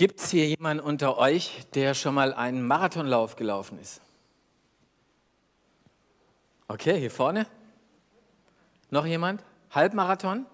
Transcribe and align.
Gibt 0.00 0.18
es 0.18 0.30
hier 0.30 0.46
jemanden 0.46 0.82
unter 0.82 1.18
euch, 1.18 1.66
der 1.74 1.92
schon 1.92 2.14
mal 2.14 2.32
einen 2.32 2.66
Marathonlauf 2.66 3.36
gelaufen 3.36 3.78
ist? 3.78 4.00
Okay, 6.68 6.98
hier 6.98 7.10
vorne. 7.10 7.46
Noch 8.88 9.04
jemand? 9.04 9.44
Halbmarathon? 9.70 10.46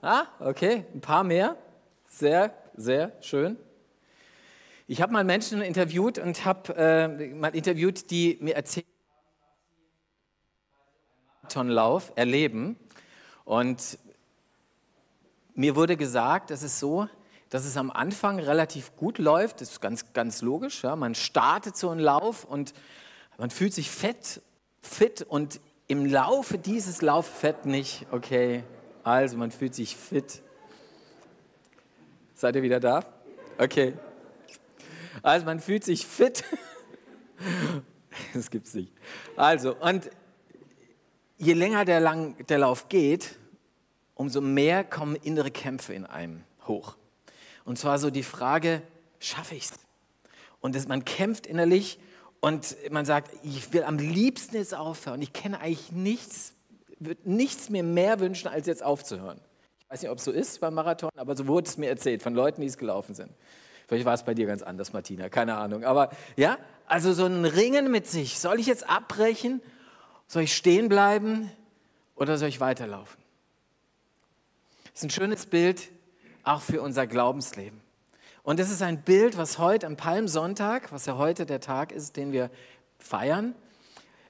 Ah, 0.00 0.24
okay, 0.40 0.86
ein 0.94 1.02
paar 1.02 1.22
mehr. 1.22 1.58
Sehr, 2.06 2.56
sehr 2.74 3.12
schön. 3.20 3.58
Ich 4.86 5.02
habe 5.02 5.12
mal 5.12 5.24
Menschen 5.24 5.60
interviewt 5.60 6.18
und 6.18 6.46
habe 6.46 6.74
äh, 6.78 7.28
mal 7.34 7.54
interviewt, 7.54 8.10
die 8.10 8.38
mir 8.40 8.56
erzählen, 8.56 8.86
Marathonlauf 11.42 12.10
erleben. 12.16 12.78
Und 13.44 13.98
mir 15.54 15.76
wurde 15.76 15.98
gesagt, 15.98 16.48
das 16.48 16.62
ist 16.62 16.78
so, 16.78 17.06
dass 17.54 17.66
es 17.66 17.76
am 17.76 17.92
Anfang 17.92 18.40
relativ 18.40 18.96
gut 18.96 19.18
läuft. 19.18 19.60
Das 19.60 19.70
ist 19.70 19.80
ganz, 19.80 20.12
ganz 20.12 20.42
logisch. 20.42 20.82
Ja. 20.82 20.96
Man 20.96 21.14
startet 21.14 21.76
so 21.76 21.88
einen 21.88 22.00
Lauf 22.00 22.44
und 22.44 22.74
man 23.38 23.48
fühlt 23.48 23.72
sich 23.72 23.92
fett, 23.92 24.42
fit 24.82 25.22
und 25.22 25.60
im 25.86 26.04
Laufe 26.04 26.58
dieses 26.58 27.00
Lauf 27.00 27.28
fett 27.28 27.64
nicht. 27.64 28.08
Okay, 28.10 28.64
also 29.04 29.36
man 29.36 29.52
fühlt 29.52 29.72
sich 29.72 29.94
fit. 29.94 30.42
Seid 32.34 32.56
ihr 32.56 32.64
wieder 32.64 32.80
da? 32.80 33.04
Okay. 33.58 33.92
Also 35.22 35.46
man 35.46 35.60
fühlt 35.60 35.84
sich 35.84 36.04
fit. 36.08 36.42
Das 38.32 38.50
gibt's 38.50 38.74
nicht. 38.74 38.92
Also, 39.36 39.76
und 39.76 40.10
je 41.38 41.52
länger 41.52 41.84
der, 41.84 42.00
lang, 42.00 42.36
der 42.48 42.58
Lauf 42.58 42.88
geht, 42.88 43.38
umso 44.14 44.40
mehr 44.40 44.82
kommen 44.82 45.14
innere 45.14 45.52
Kämpfe 45.52 45.94
in 45.94 46.04
einem 46.04 46.42
hoch. 46.66 46.96
Und 47.64 47.78
zwar 47.78 47.98
so 47.98 48.10
die 48.10 48.22
Frage, 48.22 48.82
schaffe 49.18 49.54
ich 49.54 49.64
es? 49.64 49.72
Und 50.60 50.74
das, 50.74 50.86
man 50.88 51.04
kämpft 51.04 51.46
innerlich 51.46 51.98
und 52.40 52.76
man 52.90 53.04
sagt, 53.04 53.30
ich 53.42 53.72
will 53.72 53.84
am 53.84 53.98
liebsten 53.98 54.56
jetzt 54.56 54.74
aufhören. 54.74 55.20
Ich 55.22 55.32
kenne 55.32 55.60
eigentlich 55.60 55.92
nichts, 55.92 56.52
würde 56.98 57.20
nichts 57.30 57.70
mir 57.70 57.82
mehr 57.82 58.20
wünschen, 58.20 58.48
als 58.48 58.66
jetzt 58.66 58.82
aufzuhören. 58.82 59.40
Ich 59.80 59.90
weiß 59.90 60.02
nicht, 60.02 60.10
ob 60.10 60.18
es 60.18 60.24
so 60.24 60.30
ist 60.30 60.60
beim 60.60 60.74
Marathon, 60.74 61.10
aber 61.16 61.36
so 61.36 61.46
wurde 61.46 61.68
es 61.68 61.78
mir 61.78 61.88
erzählt 61.88 62.22
von 62.22 62.34
Leuten, 62.34 62.60
die 62.60 62.66
es 62.66 62.78
gelaufen 62.78 63.14
sind. 63.14 63.30
Vielleicht 63.86 64.06
war 64.06 64.14
es 64.14 64.22
bei 64.24 64.34
dir 64.34 64.46
ganz 64.46 64.62
anders, 64.62 64.92
Martina, 64.92 65.28
keine 65.28 65.56
Ahnung. 65.56 65.84
Aber 65.84 66.10
ja, 66.36 66.58
also 66.86 67.12
so 67.12 67.26
ein 67.26 67.44
Ringen 67.44 67.90
mit 67.90 68.06
sich. 68.06 68.38
Soll 68.38 68.58
ich 68.58 68.66
jetzt 68.66 68.88
abbrechen? 68.88 69.60
Soll 70.26 70.44
ich 70.44 70.56
stehen 70.56 70.88
bleiben 70.88 71.50
oder 72.14 72.38
soll 72.38 72.48
ich 72.48 72.60
weiterlaufen? 72.60 73.22
Das 74.84 75.02
ist 75.02 75.04
ein 75.04 75.10
schönes 75.10 75.46
Bild 75.46 75.90
auch 76.44 76.62
für 76.62 76.82
unser 76.82 77.06
Glaubensleben. 77.06 77.80
Und 78.42 78.60
es 78.60 78.70
ist 78.70 78.82
ein 78.82 79.02
Bild, 79.02 79.38
was 79.38 79.58
heute 79.58 79.86
am 79.86 79.96
Palmsonntag, 79.96 80.92
was 80.92 81.06
ja 81.06 81.16
heute 81.16 81.46
der 81.46 81.60
Tag 81.60 81.92
ist, 81.92 82.16
den 82.16 82.32
wir 82.32 82.50
feiern, 82.98 83.54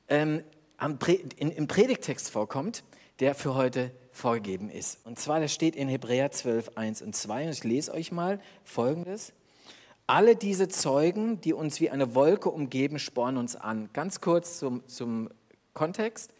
ähm, 0.09 0.42
im 0.81 1.67
Predigtext 1.69 2.31
vorkommt, 2.31 2.85
der 3.20 3.35
für 3.35 3.55
heute 3.55 3.91
vorgegeben 4.12 4.70
ist. 4.70 5.05
Und 5.05 5.19
zwar, 5.19 5.41
der 5.41 5.48
steht 5.48 5.75
in 5.75 5.89
Hebräer 5.89 6.31
12, 6.31 6.73
1 6.77 7.03
und 7.03 7.17
2. 7.17 7.47
Und 7.47 7.51
ich 7.51 7.65
lese 7.65 7.92
euch 7.92 8.12
mal 8.12 8.41
Folgendes. 8.65 9.33
Alle 10.07 10.37
diese 10.37 10.69
Zeugen, 10.69 11.41
die 11.41 11.55
uns 11.55 11.81
wie 11.81 11.91
eine 11.91 12.15
Wolke 12.15 12.51
umgeben, 12.51 12.98
spornen 12.98 13.39
uns 13.39 13.57
an. 13.57 13.89
Ganz 13.92 14.20
kurz 14.20 14.59
zum, 14.59 14.87
zum 14.87 15.31
Kontext. 15.73 16.34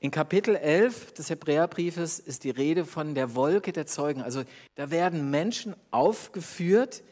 In 0.00 0.12
Kapitel 0.12 0.54
11 0.54 1.14
des 1.14 1.28
Hebräerbriefes 1.28 2.20
ist 2.20 2.44
die 2.44 2.50
Rede 2.50 2.84
von 2.84 3.16
der 3.16 3.34
Wolke 3.34 3.72
der 3.72 3.86
Zeugen. 3.86 4.22
Also 4.22 4.44
da 4.76 4.92
werden 4.92 5.30
Menschen 5.30 5.74
aufgeführt, 5.90 7.02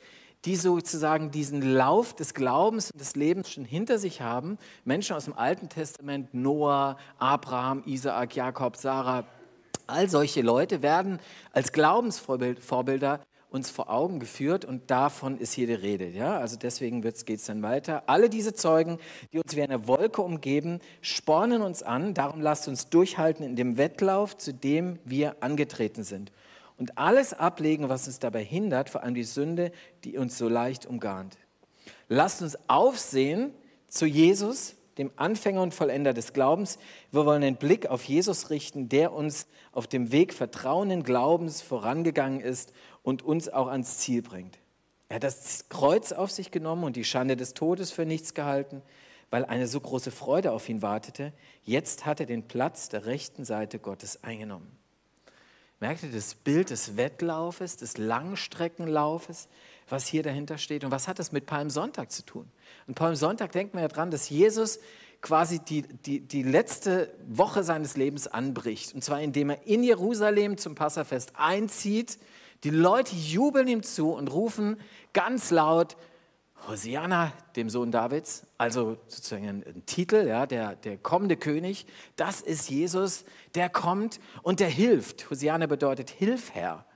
die 0.44 0.54
sozusagen 0.54 1.32
diesen 1.32 1.62
Lauf 1.62 2.14
des 2.14 2.32
Glaubens 2.32 2.92
und 2.92 3.00
des 3.00 3.16
Lebens 3.16 3.50
schon 3.50 3.64
hinter 3.64 3.98
sich 3.98 4.20
haben. 4.20 4.56
Menschen 4.84 5.16
aus 5.16 5.24
dem 5.24 5.34
Alten 5.34 5.68
Testament, 5.68 6.32
Noah, 6.32 6.96
Abraham, 7.18 7.82
Isaak, 7.86 8.36
Jakob, 8.36 8.76
Sarah, 8.76 9.24
all 9.88 10.08
solche 10.08 10.42
Leute 10.42 10.80
werden 10.80 11.18
als 11.52 11.72
Glaubensvorbilder 11.72 13.20
uns 13.56 13.70
vor 13.70 13.90
Augen 13.90 14.20
geführt 14.20 14.64
und 14.64 14.90
davon 14.90 15.38
ist 15.38 15.52
hier 15.52 15.66
die 15.66 15.74
Rede. 15.74 16.08
Ja? 16.08 16.38
Also 16.38 16.56
deswegen 16.56 17.02
geht 17.02 17.28
es 17.28 17.44
dann 17.44 17.62
weiter. 17.62 18.04
Alle 18.06 18.30
diese 18.30 18.54
Zeugen, 18.54 18.98
die 19.32 19.38
uns 19.38 19.56
wie 19.56 19.62
eine 19.62 19.88
Wolke 19.88 20.22
umgeben, 20.22 20.78
spornen 21.00 21.62
uns 21.62 21.82
an. 21.82 22.14
Darum 22.14 22.40
lasst 22.40 22.68
uns 22.68 22.88
durchhalten 22.88 23.44
in 23.44 23.56
dem 23.56 23.76
Wettlauf, 23.76 24.36
zu 24.36 24.54
dem 24.54 24.98
wir 25.04 25.36
angetreten 25.40 26.04
sind. 26.04 26.30
Und 26.78 26.98
alles 26.98 27.32
ablegen, 27.32 27.88
was 27.88 28.06
uns 28.06 28.18
dabei 28.18 28.44
hindert, 28.44 28.90
vor 28.90 29.02
allem 29.02 29.14
die 29.14 29.24
Sünde, 29.24 29.72
die 30.04 30.18
uns 30.18 30.38
so 30.38 30.48
leicht 30.48 30.86
umgarnt. 30.86 31.38
Lasst 32.08 32.42
uns 32.42 32.58
aufsehen 32.68 33.52
zu 33.88 34.06
Jesus, 34.06 34.76
dem 34.98 35.10
Anfänger 35.16 35.62
und 35.62 35.74
Vollender 35.74 36.14
des 36.14 36.32
Glaubens. 36.32 36.78
Wir 37.10 37.26
wollen 37.26 37.42
den 37.42 37.56
Blick 37.56 37.86
auf 37.86 38.04
Jesus 38.04 38.50
richten, 38.50 38.88
der 38.88 39.12
uns 39.12 39.46
auf 39.72 39.86
dem 39.86 40.12
Weg 40.12 40.32
vertrauenden 40.32 41.02
Glaubens 41.02 41.62
vorangegangen 41.62 42.40
ist 42.40 42.72
und 43.02 43.22
uns 43.22 43.48
auch 43.48 43.68
ans 43.68 43.98
Ziel 43.98 44.22
bringt. 44.22 44.58
Er 45.08 45.16
hat 45.16 45.24
das 45.24 45.68
Kreuz 45.68 46.12
auf 46.12 46.30
sich 46.30 46.50
genommen 46.50 46.84
und 46.84 46.96
die 46.96 47.04
Schande 47.04 47.36
des 47.36 47.54
Todes 47.54 47.92
für 47.92 48.06
nichts 48.06 48.34
gehalten, 48.34 48.82
weil 49.30 49.44
eine 49.44 49.66
so 49.66 49.80
große 49.80 50.10
Freude 50.10 50.52
auf 50.52 50.68
ihn 50.68 50.82
wartete. 50.82 51.32
Jetzt 51.62 52.06
hat 52.06 52.20
er 52.20 52.26
den 52.26 52.48
Platz 52.48 52.88
der 52.88 53.06
rechten 53.06 53.44
Seite 53.44 53.78
Gottes 53.78 54.24
eingenommen. 54.24 54.76
Merkt 55.78 56.02
ihr 56.02 56.10
das 56.10 56.34
Bild 56.34 56.70
des 56.70 56.96
Wettlaufes, 56.96 57.76
des 57.76 57.98
Langstreckenlaufes, 57.98 59.48
was 59.88 60.06
hier 60.06 60.22
dahinter 60.22 60.58
steht? 60.58 60.84
Und 60.84 60.90
was 60.90 61.08
hat 61.08 61.18
das 61.18 61.32
mit 61.32 61.46
Palmsonntag 61.46 62.10
zu 62.10 62.24
tun? 62.24 62.50
Und 62.86 62.94
Palmsonntag 62.94 63.52
denkt 63.52 63.74
man 63.74 63.82
ja 63.82 63.88
dran, 63.88 64.10
dass 64.10 64.28
Jesus 64.28 64.78
quasi 65.20 65.58
die, 65.58 65.82
die, 65.82 66.20
die 66.20 66.42
letzte 66.42 67.12
Woche 67.26 67.62
seines 67.64 67.96
Lebens 67.96 68.26
anbricht. 68.26 68.94
Und 68.94 69.02
zwar 69.02 69.20
indem 69.20 69.50
er 69.50 69.66
in 69.66 69.82
Jerusalem 69.82 70.58
zum 70.58 70.74
Passafest 70.74 71.32
einzieht 71.36 72.18
die 72.64 72.70
Leute 72.70 73.14
jubeln 73.14 73.68
ihm 73.68 73.82
zu 73.82 74.12
und 74.12 74.32
rufen 74.32 74.80
ganz 75.12 75.50
laut, 75.50 75.96
Hosianna, 76.68 77.32
dem 77.54 77.70
Sohn 77.70 77.92
Davids, 77.92 78.46
also 78.58 78.96
sozusagen 79.06 79.48
ein, 79.48 79.64
ein 79.64 79.86
Titel, 79.86 80.26
ja, 80.26 80.46
der, 80.46 80.74
der 80.74 80.96
kommende 80.96 81.36
König, 81.36 81.86
das 82.16 82.40
ist 82.40 82.70
Jesus, 82.70 83.24
der 83.54 83.68
kommt 83.68 84.20
und 84.42 84.58
der 84.58 84.68
hilft. 84.68 85.30
Hosianna 85.30 85.66
bedeutet 85.66 86.10
Hilf, 86.10 86.54
Herr. 86.54 86.86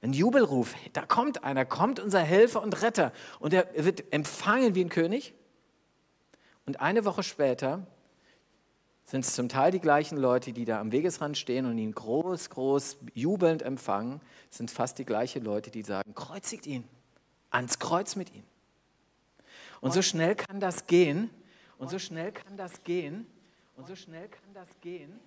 Ein 0.00 0.12
Jubelruf, 0.12 0.74
da 0.92 1.04
kommt 1.04 1.42
einer, 1.42 1.64
kommt 1.64 1.98
unser 1.98 2.20
Helfer 2.20 2.62
und 2.62 2.82
Retter. 2.82 3.12
Und 3.40 3.52
er 3.52 3.68
wird 3.74 4.12
empfangen 4.12 4.74
wie 4.74 4.84
ein 4.84 4.90
König. 4.90 5.34
Und 6.66 6.80
eine 6.80 7.04
Woche 7.04 7.22
später 7.22 7.86
sind 9.04 9.24
es 9.24 9.34
zum 9.34 9.48
Teil 9.48 9.72
die 9.72 9.80
gleichen 9.80 10.18
Leute, 10.18 10.52
die 10.52 10.66
da 10.66 10.80
am 10.80 10.92
Wegesrand 10.92 11.38
stehen 11.38 11.64
und 11.64 11.78
ihn 11.78 11.92
groß, 11.92 12.50
groß 12.50 12.98
jubelnd 13.14 13.62
empfangen, 13.62 14.20
sind 14.50 14.70
fast 14.70 14.98
die 14.98 15.06
gleichen 15.06 15.42
Leute, 15.42 15.70
die 15.70 15.82
sagen, 15.82 16.14
kreuzigt 16.14 16.66
ihn, 16.66 16.86
ans 17.50 17.78
Kreuz 17.78 18.16
mit 18.16 18.34
ihm. 18.34 18.44
Und 19.80 19.94
so 19.94 20.02
schnell 20.02 20.34
kann 20.34 20.60
das 20.60 20.86
gehen, 20.86 21.30
und 21.78 21.88
so 21.88 21.98
schnell 21.98 22.32
kann 22.32 22.56
das 22.56 22.84
gehen, 22.84 23.26
und 23.76 23.86
so 23.86 23.96
schnell 23.96 24.28
kann 24.28 24.52
das 24.52 24.68
gehen, 24.82 25.18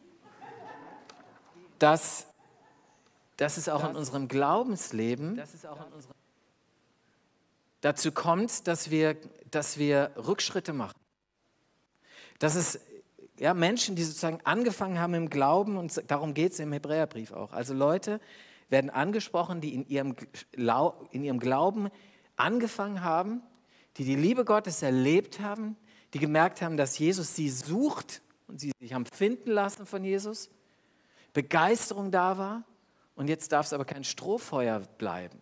dass, 1.79 2.27
dass 3.37 3.57
es 3.57 3.69
auch 3.69 3.87
in 3.89 3.95
unserem 3.95 4.27
Glaubensleben 4.27 5.41
dazu 7.81 8.11
kommt, 8.11 8.67
dass 8.67 8.91
wir, 8.91 9.17
dass 9.49 9.77
wir 9.77 10.11
Rückschritte 10.15 10.73
machen. 10.73 10.99
Dass 12.39 12.55
es 12.55 12.79
ja, 13.39 13.53
Menschen, 13.53 13.95
die 13.95 14.03
sozusagen 14.03 14.39
angefangen 14.43 14.99
haben 14.99 15.15
im 15.15 15.29
Glauben, 15.29 15.77
und 15.77 16.09
darum 16.09 16.33
geht 16.33 16.53
es 16.53 16.59
im 16.59 16.71
Hebräerbrief 16.71 17.31
auch. 17.31 17.53
Also 17.53 17.73
Leute 17.73 18.19
werden 18.69 18.89
angesprochen, 18.89 19.61
die 19.61 19.73
in 19.73 19.87
ihrem, 19.87 20.15
in 21.11 21.23
ihrem 21.23 21.39
Glauben 21.39 21.89
angefangen 22.35 23.03
haben, 23.03 23.41
die 23.97 24.05
die 24.05 24.15
Liebe 24.15 24.45
Gottes 24.45 24.81
erlebt 24.81 25.39
haben, 25.39 25.75
die 26.13 26.19
gemerkt 26.19 26.61
haben, 26.61 26.77
dass 26.77 26.97
Jesus 26.97 27.35
sie 27.35 27.49
sucht 27.49 28.21
und 28.47 28.59
sie 28.59 28.71
sich 28.79 28.93
haben 28.93 29.05
finden 29.05 29.51
lassen 29.51 29.85
von 29.85 30.03
Jesus, 30.03 30.49
Begeisterung 31.33 32.11
da 32.11 32.37
war 32.37 32.63
und 33.15 33.27
jetzt 33.27 33.51
darf 33.51 33.65
es 33.65 33.73
aber 33.73 33.85
kein 33.85 34.03
Strohfeuer 34.03 34.79
bleiben. 34.97 35.39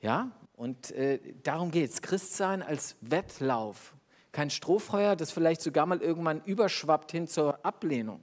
Ja, 0.00 0.30
und 0.56 0.90
äh, 0.92 1.20
darum 1.42 1.70
geht 1.70 1.90
es. 1.90 2.02
Christsein 2.02 2.62
als 2.62 2.96
Wettlauf, 3.00 3.94
kein 4.32 4.50
Strohfeuer, 4.50 5.16
das 5.16 5.30
vielleicht 5.30 5.60
sogar 5.62 5.86
mal 5.86 6.00
irgendwann 6.00 6.42
überschwappt 6.44 7.12
hin 7.12 7.26
zur 7.28 7.64
Ablehnung. 7.64 8.20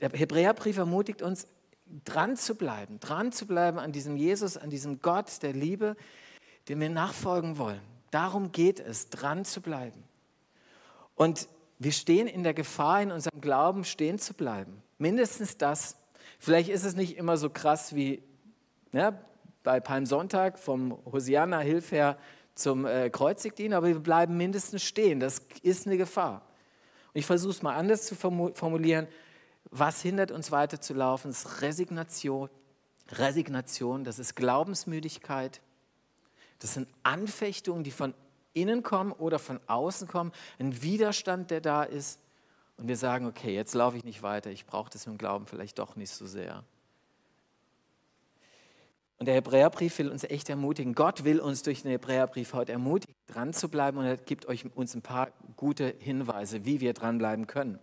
Der 0.00 0.10
Hebräerbrief 0.10 0.76
ermutigt 0.76 1.22
uns, 1.22 1.46
dran 2.04 2.36
zu 2.36 2.54
bleiben, 2.54 2.98
dran 3.00 3.32
zu 3.32 3.46
bleiben 3.46 3.78
an 3.78 3.92
diesem 3.92 4.16
Jesus, 4.16 4.56
an 4.56 4.70
diesem 4.70 5.00
Gott 5.00 5.42
der 5.42 5.52
Liebe, 5.52 5.96
dem 6.68 6.80
wir 6.80 6.90
nachfolgen 6.90 7.58
wollen. 7.58 7.80
Darum 8.10 8.52
geht 8.52 8.80
es, 8.80 9.10
dran 9.10 9.44
zu 9.44 9.60
bleiben. 9.60 10.02
Und 11.14 11.48
wir 11.78 11.92
stehen 11.92 12.26
in 12.26 12.42
der 12.42 12.54
Gefahr, 12.54 13.02
in 13.02 13.12
unserem 13.12 13.40
Glauben 13.40 13.84
stehen 13.84 14.18
zu 14.18 14.34
bleiben. 14.34 14.82
Mindestens 14.98 15.56
das. 15.56 15.96
Vielleicht 16.44 16.68
ist 16.68 16.84
es 16.84 16.94
nicht 16.94 17.16
immer 17.16 17.38
so 17.38 17.48
krass 17.48 17.94
wie, 17.94 18.22
ja, 18.92 19.18
bei 19.62 19.80
Palmsonntag 19.80 20.58
vom 20.58 20.98
Hosianna 21.10 21.60
Hilf 21.60 21.90
her 21.90 22.18
zum 22.54 22.84
äh, 22.84 23.08
Kreuzigdienst, 23.08 23.74
aber 23.74 23.86
wir 23.86 23.98
bleiben 23.98 24.36
mindestens 24.36 24.82
stehen. 24.82 25.20
Das 25.20 25.40
ist 25.62 25.86
eine 25.86 25.96
Gefahr. 25.96 26.42
Und 27.14 27.18
ich 27.18 27.24
versuche 27.24 27.52
es 27.52 27.62
mal 27.62 27.74
anders 27.74 28.04
zu 28.04 28.14
formulieren. 28.14 29.06
Was 29.70 30.02
hindert 30.02 30.32
uns 30.32 30.52
weiterzulaufen? 30.52 31.30
Das 31.30 31.46
ist 31.46 31.62
Resignation. 31.62 32.50
Resignation, 33.12 34.04
das 34.04 34.18
ist 34.18 34.34
Glaubensmüdigkeit. 34.34 35.62
Das 36.58 36.74
sind 36.74 36.88
Anfechtungen, 37.04 37.84
die 37.84 37.90
von 37.90 38.12
innen 38.52 38.82
kommen 38.82 39.12
oder 39.12 39.38
von 39.38 39.60
außen 39.66 40.08
kommen. 40.08 40.30
Ein 40.58 40.82
Widerstand, 40.82 41.50
der 41.50 41.62
da 41.62 41.84
ist. 41.84 42.20
Und 42.76 42.88
wir 42.88 42.96
sagen, 42.96 43.26
okay, 43.26 43.54
jetzt 43.54 43.74
laufe 43.74 43.96
ich 43.96 44.04
nicht 44.04 44.22
weiter. 44.22 44.50
Ich 44.50 44.66
brauche 44.66 44.90
das 44.90 45.04
dem 45.04 45.18
Glauben 45.18 45.46
vielleicht 45.46 45.78
doch 45.78 45.96
nicht 45.96 46.10
so 46.10 46.26
sehr. 46.26 46.64
Und 49.18 49.26
der 49.26 49.36
Hebräerbrief 49.36 49.98
will 49.98 50.10
uns 50.10 50.24
echt 50.24 50.50
ermutigen. 50.50 50.94
Gott 50.94 51.24
will 51.24 51.40
uns 51.40 51.62
durch 51.62 51.82
den 51.82 51.92
Hebräerbrief 51.92 52.52
heute 52.52 52.72
ermutigen, 52.72 53.14
dran 53.26 53.52
zu 53.52 53.68
bleiben. 53.68 53.98
Und 53.98 54.04
er 54.04 54.16
gibt 54.16 54.46
euch 54.46 54.66
uns 54.74 54.94
ein 54.94 55.02
paar 55.02 55.30
gute 55.56 55.94
Hinweise, 55.98 56.64
wie 56.64 56.80
wir 56.80 56.94
dranbleiben 56.94 57.46
können. 57.46 57.78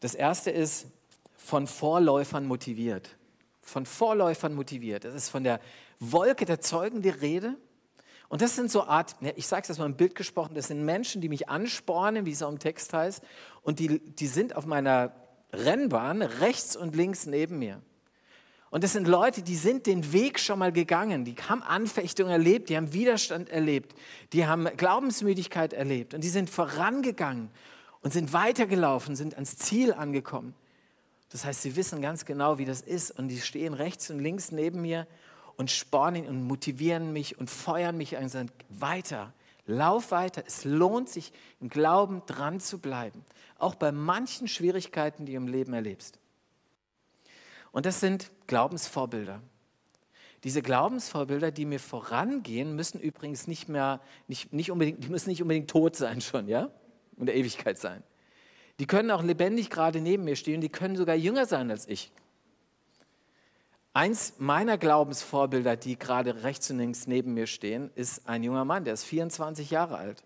Das 0.00 0.14
erste 0.14 0.50
ist 0.50 0.88
von 1.36 1.66
Vorläufern 1.66 2.44
motiviert. 2.44 3.16
Von 3.62 3.86
Vorläufern 3.86 4.54
motiviert. 4.54 5.04
Das 5.04 5.14
ist 5.14 5.28
von 5.28 5.44
der 5.44 5.60
Wolke 6.00 6.44
der 6.44 6.60
Zeugen 6.60 7.02
die 7.02 7.08
Rede. 7.08 7.56
Und 8.28 8.42
das 8.42 8.56
sind 8.56 8.70
so 8.70 8.84
Art, 8.84 9.14
ich 9.36 9.46
sage 9.46 9.62
es 9.62 9.68
jetzt 9.68 9.78
mal 9.78 9.86
im 9.86 9.96
Bild 9.96 10.14
gesprochen, 10.14 10.54
das 10.54 10.68
sind 10.68 10.84
Menschen, 10.84 11.20
die 11.20 11.28
mich 11.28 11.48
anspornen, 11.48 12.26
wie 12.26 12.32
es 12.32 12.42
auch 12.42 12.50
im 12.50 12.58
Text 12.58 12.92
heißt. 12.92 13.22
Und 13.62 13.78
die, 13.78 14.00
die 14.00 14.26
sind 14.26 14.56
auf 14.56 14.66
meiner 14.66 15.12
Rennbahn 15.52 16.22
rechts 16.22 16.76
und 16.76 16.96
links 16.96 17.26
neben 17.26 17.58
mir. 17.58 17.80
Und 18.70 18.82
das 18.82 18.92
sind 18.92 19.06
Leute, 19.06 19.42
die 19.42 19.54
sind 19.54 19.86
den 19.86 20.12
Weg 20.12 20.40
schon 20.40 20.58
mal 20.58 20.72
gegangen, 20.72 21.24
die 21.24 21.34
haben 21.34 21.62
Anfechtung 21.62 22.28
erlebt, 22.28 22.68
die 22.68 22.76
haben 22.76 22.92
Widerstand 22.92 23.48
erlebt, 23.48 23.94
die 24.32 24.46
haben 24.46 24.64
Glaubensmüdigkeit 24.76 25.72
erlebt 25.72 26.14
und 26.14 26.24
die 26.24 26.28
sind 26.28 26.50
vorangegangen 26.50 27.50
und 28.02 28.12
sind 28.12 28.32
weitergelaufen, 28.32 29.14
sind 29.14 29.34
ans 29.34 29.56
Ziel 29.56 29.92
angekommen. 29.92 30.52
Das 31.30 31.44
heißt, 31.44 31.62
sie 31.62 31.76
wissen 31.76 32.02
ganz 32.02 32.24
genau, 32.24 32.58
wie 32.58 32.64
das 32.64 32.80
ist 32.80 33.12
und 33.12 33.28
die 33.28 33.40
stehen 33.40 33.72
rechts 33.72 34.10
und 34.10 34.18
links 34.18 34.50
neben 34.50 34.82
mir 34.82 35.06
und 35.56 35.70
spornen 35.70 36.26
und 36.26 36.44
motivieren 36.44 37.12
mich 37.12 37.38
und 37.38 37.50
feuern 37.50 37.96
mich 37.96 38.16
und 38.16 38.28
sagen, 38.28 38.50
weiter, 38.68 39.32
lauf 39.66 40.10
weiter. 40.10 40.42
Es 40.46 40.64
lohnt 40.64 41.08
sich, 41.08 41.32
im 41.60 41.68
Glauben 41.68 42.22
dran 42.26 42.60
zu 42.60 42.78
bleiben, 42.78 43.24
auch 43.58 43.74
bei 43.74 43.92
manchen 43.92 44.48
Schwierigkeiten, 44.48 45.26
die 45.26 45.32
du 45.32 45.38
im 45.38 45.48
Leben 45.48 45.72
erlebst. 45.72 46.18
Und 47.72 47.86
das 47.86 48.00
sind 48.00 48.30
Glaubensvorbilder. 48.46 49.42
Diese 50.44 50.62
Glaubensvorbilder, 50.62 51.50
die 51.50 51.64
mir 51.64 51.80
vorangehen, 51.80 52.76
müssen 52.76 53.00
übrigens 53.00 53.46
nicht 53.46 53.68
mehr, 53.68 54.00
nicht, 54.28 54.52
nicht 54.52 54.70
unbedingt, 54.70 55.02
die 55.02 55.08
müssen 55.08 55.30
nicht 55.30 55.42
unbedingt 55.42 55.68
tot 55.68 55.96
sein 55.96 56.20
schon, 56.20 56.48
ja? 56.48 56.70
Und 57.16 57.26
der 57.26 57.34
Ewigkeit 57.34 57.78
sein. 57.78 58.02
Die 58.78 58.86
können 58.86 59.10
auch 59.10 59.22
lebendig 59.22 59.70
gerade 59.70 60.00
neben 60.00 60.24
mir 60.24 60.36
stehen, 60.36 60.60
die 60.60 60.68
können 60.68 60.96
sogar 60.96 61.16
jünger 61.16 61.46
sein 61.46 61.70
als 61.70 61.88
ich. 61.88 62.12
Eins 63.96 64.34
meiner 64.36 64.76
Glaubensvorbilder, 64.76 65.74
die 65.78 65.98
gerade 65.98 66.42
rechts 66.42 66.70
und 66.70 66.76
links 66.76 67.06
neben 67.06 67.32
mir 67.32 67.46
stehen, 67.46 67.90
ist 67.94 68.28
ein 68.28 68.42
junger 68.42 68.66
Mann, 68.66 68.84
der 68.84 68.92
ist 68.92 69.04
24 69.04 69.70
Jahre 69.70 69.96
alt. 69.96 70.22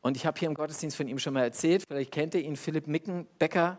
Und 0.00 0.16
ich 0.16 0.26
habe 0.26 0.36
hier 0.36 0.48
im 0.48 0.56
Gottesdienst 0.56 0.96
von 0.96 1.06
ihm 1.06 1.20
schon 1.20 1.32
mal 1.32 1.44
erzählt, 1.44 1.84
vielleicht 1.86 2.10
kennt 2.10 2.34
ihr 2.34 2.40
ihn, 2.40 2.56
Philipp 2.56 2.88
Mickenbecker, 2.88 3.78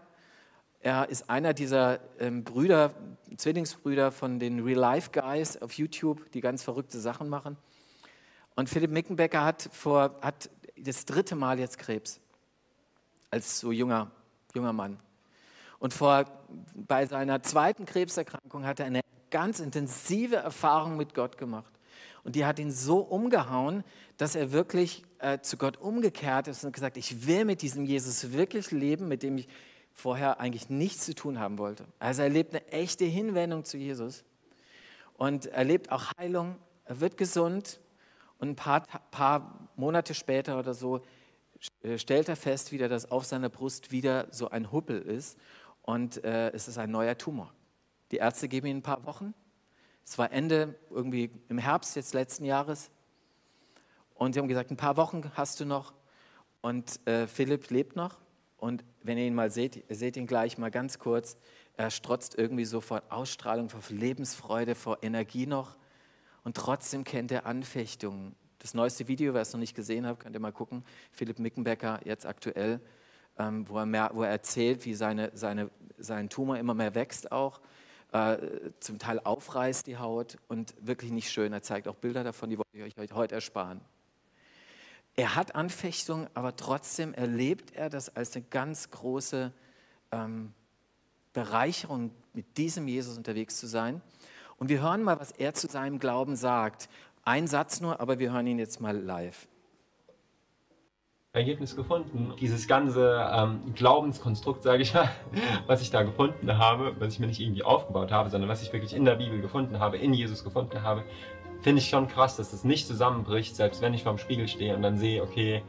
er 0.80 1.10
ist 1.10 1.30
einer 1.30 1.54
dieser 1.54 2.00
ähm, 2.18 2.46
Brüder, 2.46 2.94
Zwillingsbrüder 3.36 4.14
von 4.14 4.40
den 4.40 4.62
Real 4.62 4.80
Life 4.80 5.10
Guys 5.12 5.62
auf 5.62 5.74
YouTube, 5.74 6.32
die 6.32 6.40
ganz 6.40 6.64
verrückte 6.64 7.02
Sachen 7.02 7.28
machen. 7.28 7.58
Und 8.56 8.70
Philipp 8.70 8.92
Mickenbecker 8.92 9.44
hat, 9.44 9.68
vor, 9.74 10.16
hat 10.22 10.50
das 10.78 11.04
dritte 11.04 11.36
Mal 11.36 11.60
jetzt 11.60 11.78
Krebs, 11.78 12.22
als 13.32 13.60
so 13.60 13.74
junger, 13.74 14.12
junger 14.54 14.72
Mann. 14.72 14.98
Und 15.86 15.94
vor, 15.94 16.26
bei 16.74 17.06
seiner 17.06 17.44
zweiten 17.44 17.86
Krebserkrankung 17.86 18.66
hat 18.66 18.80
er 18.80 18.88
eine 18.88 19.02
ganz 19.30 19.60
intensive 19.60 20.36
Erfahrung 20.36 20.98
mit 20.98 21.14
Gott 21.14 21.38
gemacht. 21.38 21.72
Und 22.24 22.36
die 22.36 22.44
hat 22.44 22.58
ihn 22.58 22.72
so 22.72 23.02
umgehauen, 23.02 23.84
dass 24.18 24.34
er 24.34 24.52
wirklich 24.52 25.04
äh, 25.20 25.42
zu 25.42 25.58
Gott 25.58 25.78
umgekehrt 25.78 26.48
ist 26.48 26.66
und 26.66 26.72
gesagt, 26.72 26.98
ich 26.98 27.28
will 27.28 27.46
mit 27.46 27.62
diesem 27.62 27.86
Jesus 27.86 28.34
wirklich 28.34 28.72
leben, 28.72 29.08
mit 29.08 29.22
dem 29.22 29.38
ich 29.38 29.48
vorher 29.94 30.40
eigentlich 30.40 30.72
nichts 30.72 31.06
zu 31.06 31.14
tun 31.14 31.38
haben 31.38 31.60
wollte. 31.60 31.86
Also 32.00 32.24
er 32.24 32.30
lebt 32.30 32.56
eine 32.56 32.68
echte 32.70 33.06
Hinwendung 33.06 33.64
zu 33.64 33.78
Jesus 33.78 34.24
und 35.14 35.46
erlebt 35.46 35.92
auch 35.92 36.06
Heilung, 36.18 36.56
er 36.86 37.00
wird 37.00 37.16
gesund 37.16 37.80
und 38.40 38.50
ein 38.50 38.56
paar, 38.56 38.88
paar 39.12 39.70
Monate 39.76 40.16
später 40.16 40.58
oder 40.58 40.74
so 40.74 41.04
äh, 41.84 42.00
stellt 42.00 42.28
er 42.28 42.36
fest 42.36 42.72
wieder, 42.72 42.90
dass 42.90 43.12
auf 43.12 43.26
seiner 43.26 43.50
Brust 43.50 43.92
wieder 43.92 44.28
so 44.32 44.50
ein 44.50 44.72
Huppel 44.72 45.00
ist 45.00 45.38
und 45.86 46.24
äh, 46.24 46.50
es 46.52 46.68
ist 46.68 46.80
ein 46.80 46.90
neuer 46.90 47.16
Tumor. 47.16 47.54
Die 48.12 48.18
Ärzte 48.18 48.48
geben 48.48 48.66
ihm 48.66 48.78
ein 48.78 48.82
paar 48.82 49.06
Wochen. 49.06 49.36
Es 50.04 50.18
war 50.18 50.32
Ende, 50.32 50.74
irgendwie 50.90 51.30
im 51.48 51.60
Herbst 51.60 51.96
jetzt 51.96 52.16
letzten 52.16 52.44
Jahres. 52.44 52.90
Und 54.16 54.34
sie 54.34 54.40
haben 54.40 54.48
gesagt, 54.48 54.72
ein 54.72 54.78
paar 54.78 54.98
Wochen 54.98 55.32
hast 55.36 55.60
du 55.60 55.66
noch. 55.66 55.94
Und 56.62 57.06
äh, 57.08 57.28
Philipp 57.28 57.70
lebt 57.70 57.96
noch. 57.96 58.18
Und 58.58 58.84
wenn 59.04 59.20
ihr 59.20 59.26
ihn 59.26 59.36
mal 59.36 59.52
seht, 59.52 59.88
ihr 59.88 59.96
seht 59.96 60.18
ihn 60.18 60.26
gleich 60.26 60.58
mal 60.58 60.72
ganz 60.72 60.98
kurz, 60.98 61.38
er 61.78 61.92
strotzt 61.92 62.36
irgendwie 62.36 62.66
so 62.66 62.82
vor 62.82 63.04
Ausstrahlung, 63.10 63.70
vor 63.70 63.82
Lebensfreude, 63.90 64.74
vor 64.74 65.04
Energie 65.04 65.46
noch. 65.46 65.78
Und 66.44 66.58
trotzdem 66.58 67.04
kennt 67.04 67.32
er 67.32 67.46
Anfechtungen. 67.46 68.36
Das 68.58 68.74
neueste 68.74 69.08
Video, 69.08 69.36
wer 69.36 69.42
es 69.42 69.54
noch 69.54 69.60
nicht 69.60 69.76
gesehen 69.76 70.08
hat, 70.08 70.20
könnt 70.20 70.36
ihr 70.36 70.40
mal 70.40 70.52
gucken. 70.52 70.84
Philipp 71.12 71.38
Mickenbecker, 71.38 72.00
jetzt 72.06 72.26
aktuell, 72.26 72.82
ähm, 73.38 73.68
wo, 73.68 73.78
er 73.78 73.86
mehr, 73.86 74.12
wo, 74.14 74.24
er 74.24 74.30
erzählt, 74.30 74.86
wie 74.86 74.94
seine, 74.94 75.32
seine, 75.34 75.70
sein 75.98 76.30
Tumor 76.30 76.58
immer 76.58 76.74
mehr 76.74 76.96
wächst 76.96 77.32
auch. 77.32 77.62
Äh, 78.12 78.38
zum 78.80 79.00
Teil 79.00 79.20
aufreißt 79.20 79.88
die 79.88 79.98
Haut 79.98 80.38
und 80.48 80.74
wirklich 80.80 81.12
nicht 81.12 81.32
schön. 81.32 81.52
Er 81.54 81.62
zeigt 81.62 81.88
auch 81.88 81.96
Bilder 81.96 82.24
davon, 82.24 82.50
die 82.50 82.58
wollte 82.58 82.70
ich 82.78 82.98
euch 82.98 83.12
heute 83.12 83.36
ersparen. 83.36 83.82
Er 85.18 85.36
hat 85.36 85.56
Anfechtung, 85.56 86.28
aber 86.34 86.56
trotzdem 86.56 87.14
erlebt 87.14 87.74
er 87.76 87.90
das 87.90 88.16
als 88.16 88.36
eine 88.36 88.46
ganz 88.50 88.92
große 88.92 89.52
ähm, 90.12 90.54
Bereicherung, 91.34 92.12
mit 92.34 92.58
diesem 92.58 92.88
Jesus 92.88 93.18
unterwegs 93.18 93.58
zu 93.58 93.68
sein. 93.68 94.02
Und 94.58 94.70
wir 94.70 94.82
hören 94.82 95.04
mal, 95.04 95.20
was 95.20 95.32
er 95.32 95.54
zu 95.54 95.68
seinem 95.68 96.00
Glauben 96.00 96.36
sagt. 96.36 96.90
Ein 97.24 97.48
Satz 97.48 97.82
nur, 97.82 98.00
aber 98.00 98.20
wir 98.20 98.32
hören 98.32 98.48
ihn 98.48 98.60
jetzt 98.60 98.82
mal 98.82 98.98
live. 98.98 99.48
Ergebnis 101.36 101.76
gefunden. 101.76 102.34
Dieses 102.40 102.68
ganze 102.68 103.30
ähm, 103.32 103.74
Glaubenskonstrukt, 103.76 104.64
sage 104.64 104.84
ich 104.84 104.94
mal, 104.94 105.10
was 105.68 105.82
ich 105.82 105.92
da 105.92 106.04
gefunden 106.04 106.58
habe, 106.58 106.96
was 107.00 107.14
ich 107.14 107.20
mir 107.20 107.28
nicht 107.28 107.40
irgendwie 107.40 107.64
aufgebaut 107.64 108.12
habe, 108.12 108.30
sondern 108.30 108.50
was 108.50 108.62
ich 108.62 108.72
wirklich 108.74 108.96
in 108.96 109.06
der 109.06 109.16
Bibel 109.16 109.42
gefunden 109.42 109.80
habe, 109.80 109.98
in 109.98 110.14
Jesus 110.14 110.44
gefunden 110.44 110.82
habe, 110.82 111.04
finde 111.62 111.82
ich 111.82 111.90
schon 111.90 112.08
krass, 112.08 112.38
dass 112.38 112.52
das 112.52 112.64
nicht 112.64 112.88
zusammenbricht, 112.88 113.56
selbst 113.56 113.82
wenn 113.82 113.94
ich 113.94 114.04
vorm 114.04 114.18
Spiegel 114.18 114.48
stehe 114.48 114.76
und 114.76 114.82
dann 114.82 114.98
sehe, 114.98 115.22
okay, 115.22 115.64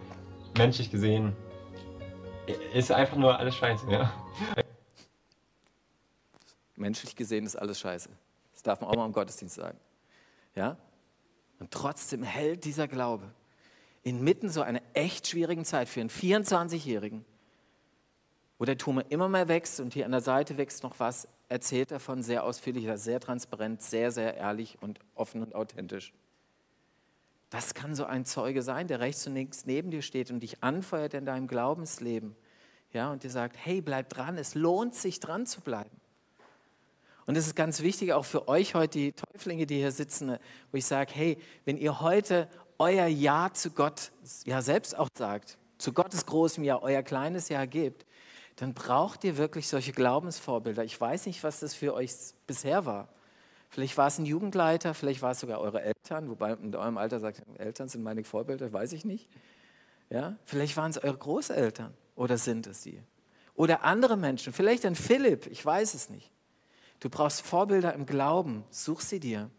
menschlich 0.57 0.91
gesehen, 0.91 1.35
ist 2.73 2.93
einfach 2.93 3.17
nur 3.17 3.39
alles 3.39 3.55
scheiße, 3.57 3.91
ja. 3.91 4.13
Menschlich 6.77 7.17
gesehen 7.17 7.47
ist 7.47 7.57
alles 7.57 7.81
scheiße. 7.81 8.11
Das 8.53 8.63
darf 8.63 8.81
man 8.81 8.91
auch 8.91 8.97
mal 8.97 9.07
im 9.07 9.13
Gottesdienst 9.13 9.57
sagen. 9.57 9.79
Ja? 10.55 10.77
Und 11.59 11.71
trotzdem 11.71 12.23
hält 12.23 12.65
dieser 12.65 12.87
Glaube 12.87 13.33
inmitten 14.07 14.49
so 14.49 14.63
einer 14.63 14.83
echt 14.95 15.27
schwierigen 15.27 15.65
Zeit 15.65 15.89
für 15.89 16.01
einen 16.01 16.11
24-Jährigen, 16.11 17.25
wo 18.57 18.65
der 18.65 18.79
Tumor 18.79 19.05
immer 19.09 19.29
mehr 19.29 19.49
wächst 19.49 19.81
und 19.81 19.95
hier 19.95 20.05
an 20.05 20.13
der 20.13 20.21
Seite 20.21 20.57
wächst 20.57 20.85
noch 20.85 21.01
was, 21.01 21.27
erzählt 21.49 21.91
davon 21.91 22.23
sehr 22.23 22.45
ausführlich, 22.45 22.89
sehr 23.01 23.19
transparent, 23.19 23.83
sehr, 23.83 24.13
sehr 24.13 24.37
ehrlich 24.37 24.79
und 24.81 25.01
offen 25.17 25.43
und 25.43 25.57
authentisch. 25.57 26.15
Das 27.51 27.75
kann 27.75 27.97
so 27.97 28.05
ein 28.05 28.25
Zeuge 28.25 28.63
sein, 28.63 28.87
der 28.87 29.01
rechts 29.01 29.27
und 29.27 29.35
links 29.35 29.67
neben 29.67 29.91
dir 29.91 30.03
steht 30.03 30.31
und 30.31 30.39
dich 30.39 30.63
anfeuert 30.63 31.15
in 31.15 31.27
deinem 31.27 31.49
Glaubensleben. 31.49 32.37
Ja, 32.93 33.11
und 33.11 33.25
dir 33.25 33.31
sagt, 33.31 33.57
hey, 33.59 33.81
bleib 33.81 34.09
dran, 34.09 34.39
es 34.39 34.55
lohnt 34.55 34.95
sich 34.95 35.19
dran 35.19 35.47
zu 35.47 35.61
bleiben. 35.61 36.01
Und 37.27 37.37
es 37.37 37.49
ist 37.49 37.57
ganz 37.57 37.83
wichtig 37.83 38.13
auch 38.13 38.25
für 38.25 38.47
euch 38.47 38.77
heute, 38.77 38.99
die 38.99 39.13
Täuflinge, 39.13 39.67
die 39.67 39.79
hier 39.79 39.91
sitzen, 39.91 40.39
wo 40.71 40.77
ich 40.77 40.87
sage, 40.87 41.13
hey, 41.13 41.39
wenn 41.65 41.77
ihr 41.77 42.01
heute 42.01 42.49
euer 42.79 43.07
Ja 43.07 43.51
zu 43.53 43.71
Gott 43.71 44.13
ja 44.45 44.63
selbst 44.63 44.97
auch 44.99 45.09
sagt, 45.17 45.59
zu 45.79 45.93
Gottes 45.93 46.27
großem 46.27 46.65
Ja 46.65 46.81
euer 46.83 47.03
kleines 47.03 47.49
Ja 47.49 47.65
gebt, 47.65 48.07
dann 48.57 48.73
braucht 48.73 49.25
ihr 49.25 49.37
wirklich 49.37 49.69
solche 49.69 49.93
Glaubensvorbilder. 49.93 50.85
Ich 50.85 50.99
weiß 50.99 51.27
nicht, 51.27 51.45
was 51.45 51.61
das 51.61 51.75
für 51.75 51.95
euch 51.95 52.13
bisher 52.47 52.87
war. 52.87 53.09
Vielleicht 53.69 53.99
war 53.99 54.07
es 54.07 54.19
ein 54.19 54.25
Jugendleiter, 54.25 54.95
vielleicht 54.95 55.21
war 55.23 55.33
es 55.33 55.41
sogar 55.41 55.61
eure 55.61 55.83
Eltern, 55.83 56.31
wobei 56.31 56.53
in 56.53 56.75
eurem 56.75 56.97
Alter 56.97 57.21
sagt, 57.21 57.43
Eltern 57.59 57.89
sind 57.89 58.03
meine 58.03 58.25
Vorbilder, 58.25 58.73
weiß 58.73 58.93
ich 58.93 59.05
nicht. 59.05 59.29
Ja? 60.09 60.37
Vielleicht 60.45 60.77
waren 60.77 60.91
es 60.91 60.99
eure 60.99 61.17
Großeltern 61.17 61.93
oder 62.15 62.39
sind 62.39 62.67
es 62.67 62.83
die. 62.83 63.03
Oder 63.55 63.83
andere 63.85 64.17
Menschen, 64.17 64.53
vielleicht 64.53 64.87
ein 64.87 64.95
Philipp, 64.95 65.47
ich 65.47 65.65
weiß 65.65 65.95
es 65.95 66.09
nicht. 66.09 66.31
Du 67.01 67.11
brauchst 67.11 67.43
Vorbilder 67.43 67.93
im 67.93 68.07
Glauben, 68.07 68.65
such 68.71 69.01
sie 69.01 69.21
dir 69.21 69.51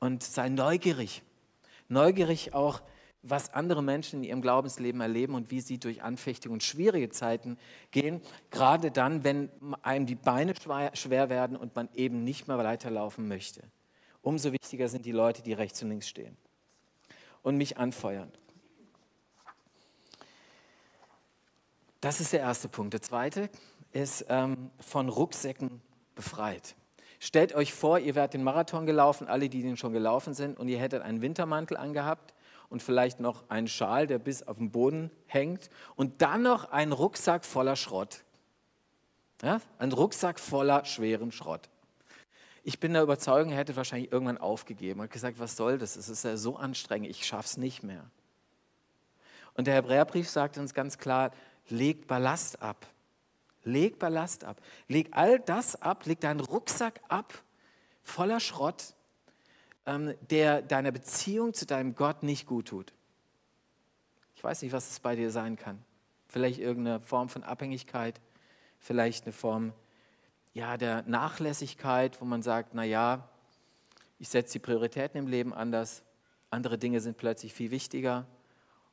und 0.00 0.22
sei 0.22 0.48
neugierig. 0.48 1.22
Neugierig 1.90 2.54
auch, 2.54 2.80
was 3.22 3.52
andere 3.52 3.82
Menschen 3.82 4.20
in 4.20 4.28
ihrem 4.30 4.42
Glaubensleben 4.42 5.00
erleben 5.00 5.34
und 5.34 5.50
wie 5.50 5.60
sie 5.60 5.78
durch 5.78 6.02
Anfechtung 6.02 6.52
und 6.52 6.62
schwierige 6.62 7.10
Zeiten 7.10 7.58
gehen. 7.90 8.22
Gerade 8.50 8.90
dann, 8.90 9.24
wenn 9.24 9.50
einem 9.82 10.06
die 10.06 10.14
Beine 10.14 10.54
schwer 10.94 11.28
werden 11.28 11.56
und 11.56 11.74
man 11.74 11.88
eben 11.94 12.24
nicht 12.24 12.48
mehr 12.48 12.56
weiterlaufen 12.58 13.28
möchte. 13.28 13.62
Umso 14.22 14.52
wichtiger 14.52 14.88
sind 14.88 15.04
die 15.04 15.12
Leute, 15.12 15.42
die 15.42 15.52
rechts 15.52 15.82
und 15.82 15.90
links 15.90 16.08
stehen 16.08 16.36
und 17.42 17.56
mich 17.56 17.76
anfeuern. 17.76 18.30
Das 22.00 22.20
ist 22.20 22.32
der 22.32 22.40
erste 22.40 22.68
Punkt. 22.68 22.94
Der 22.94 23.02
zweite 23.02 23.50
ist 23.92 24.24
ähm, 24.28 24.70
von 24.78 25.08
Rucksäcken 25.08 25.82
befreit. 26.14 26.76
Stellt 27.22 27.54
euch 27.54 27.74
vor, 27.74 27.98
ihr 27.98 28.14
wärt 28.14 28.32
den 28.32 28.42
Marathon 28.42 28.86
gelaufen, 28.86 29.28
alle, 29.28 29.50
die 29.50 29.60
den 29.60 29.76
schon 29.76 29.92
gelaufen 29.92 30.32
sind, 30.32 30.58
und 30.58 30.68
ihr 30.68 30.78
hättet 30.78 31.02
einen 31.02 31.20
Wintermantel 31.20 31.76
angehabt 31.76 32.34
und 32.70 32.82
vielleicht 32.82 33.20
noch 33.20 33.44
einen 33.50 33.68
Schal, 33.68 34.06
der 34.06 34.18
bis 34.18 34.42
auf 34.42 34.56
den 34.56 34.70
Boden 34.70 35.10
hängt, 35.26 35.68
und 35.96 36.22
dann 36.22 36.40
noch 36.42 36.72
einen 36.72 36.92
Rucksack 36.92 37.44
voller 37.44 37.76
Schrott. 37.76 38.24
Ja? 39.42 39.60
Ein 39.78 39.92
Rucksack 39.92 40.40
voller 40.40 40.86
schweren 40.86 41.30
Schrott. 41.30 41.68
Ich 42.62 42.80
bin 42.80 42.94
der 42.94 43.02
Überzeugung, 43.02 43.52
er 43.52 43.58
hätte 43.58 43.76
wahrscheinlich 43.76 44.10
irgendwann 44.10 44.38
aufgegeben 44.38 45.00
und 45.00 45.10
gesagt, 45.10 45.38
was 45.38 45.56
soll 45.56 45.76
das? 45.76 45.96
Es 45.96 46.08
ist 46.08 46.24
ja 46.24 46.38
so 46.38 46.56
anstrengend, 46.56 47.10
ich 47.10 47.26
schaff's 47.26 47.58
nicht 47.58 47.82
mehr. 47.82 48.10
Und 49.52 49.66
der 49.66 49.74
Hebräerbrief 49.74 50.30
sagt 50.30 50.56
uns 50.56 50.72
ganz 50.72 50.96
klar, 50.96 51.32
leg 51.68 52.06
Ballast 52.06 52.62
ab. 52.62 52.86
Leg 53.64 53.98
Ballast 53.98 54.44
ab. 54.44 54.60
Leg 54.88 55.08
all 55.12 55.38
das 55.38 55.80
ab, 55.80 56.06
leg 56.06 56.20
deinen 56.20 56.40
Rucksack 56.40 57.00
ab, 57.08 57.42
voller 58.02 58.40
Schrott, 58.40 58.94
ähm, 59.86 60.14
der 60.30 60.62
deiner 60.62 60.92
Beziehung 60.92 61.54
zu 61.54 61.66
deinem 61.66 61.94
Gott 61.94 62.22
nicht 62.22 62.46
gut 62.46 62.68
tut. 62.68 62.92
Ich 64.34 64.44
weiß 64.44 64.62
nicht, 64.62 64.72
was 64.72 64.90
es 64.90 65.00
bei 65.00 65.16
dir 65.16 65.30
sein 65.30 65.56
kann. 65.56 65.84
Vielleicht 66.28 66.60
irgendeine 66.60 67.00
Form 67.00 67.28
von 67.28 67.42
Abhängigkeit, 67.42 68.20
vielleicht 68.78 69.24
eine 69.24 69.32
Form 69.32 69.72
ja, 70.52 70.76
der 70.76 71.02
Nachlässigkeit, 71.02 72.20
wo 72.20 72.24
man 72.24 72.42
sagt, 72.42 72.70
na 72.72 72.84
ja, 72.84 73.28
ich 74.18 74.28
setze 74.28 74.54
die 74.54 74.58
Prioritäten 74.58 75.18
im 75.18 75.26
Leben 75.26 75.52
anders, 75.54 76.02
andere 76.50 76.78
Dinge 76.78 77.00
sind 77.00 77.16
plötzlich 77.16 77.52
viel 77.54 77.70
wichtiger 77.70 78.26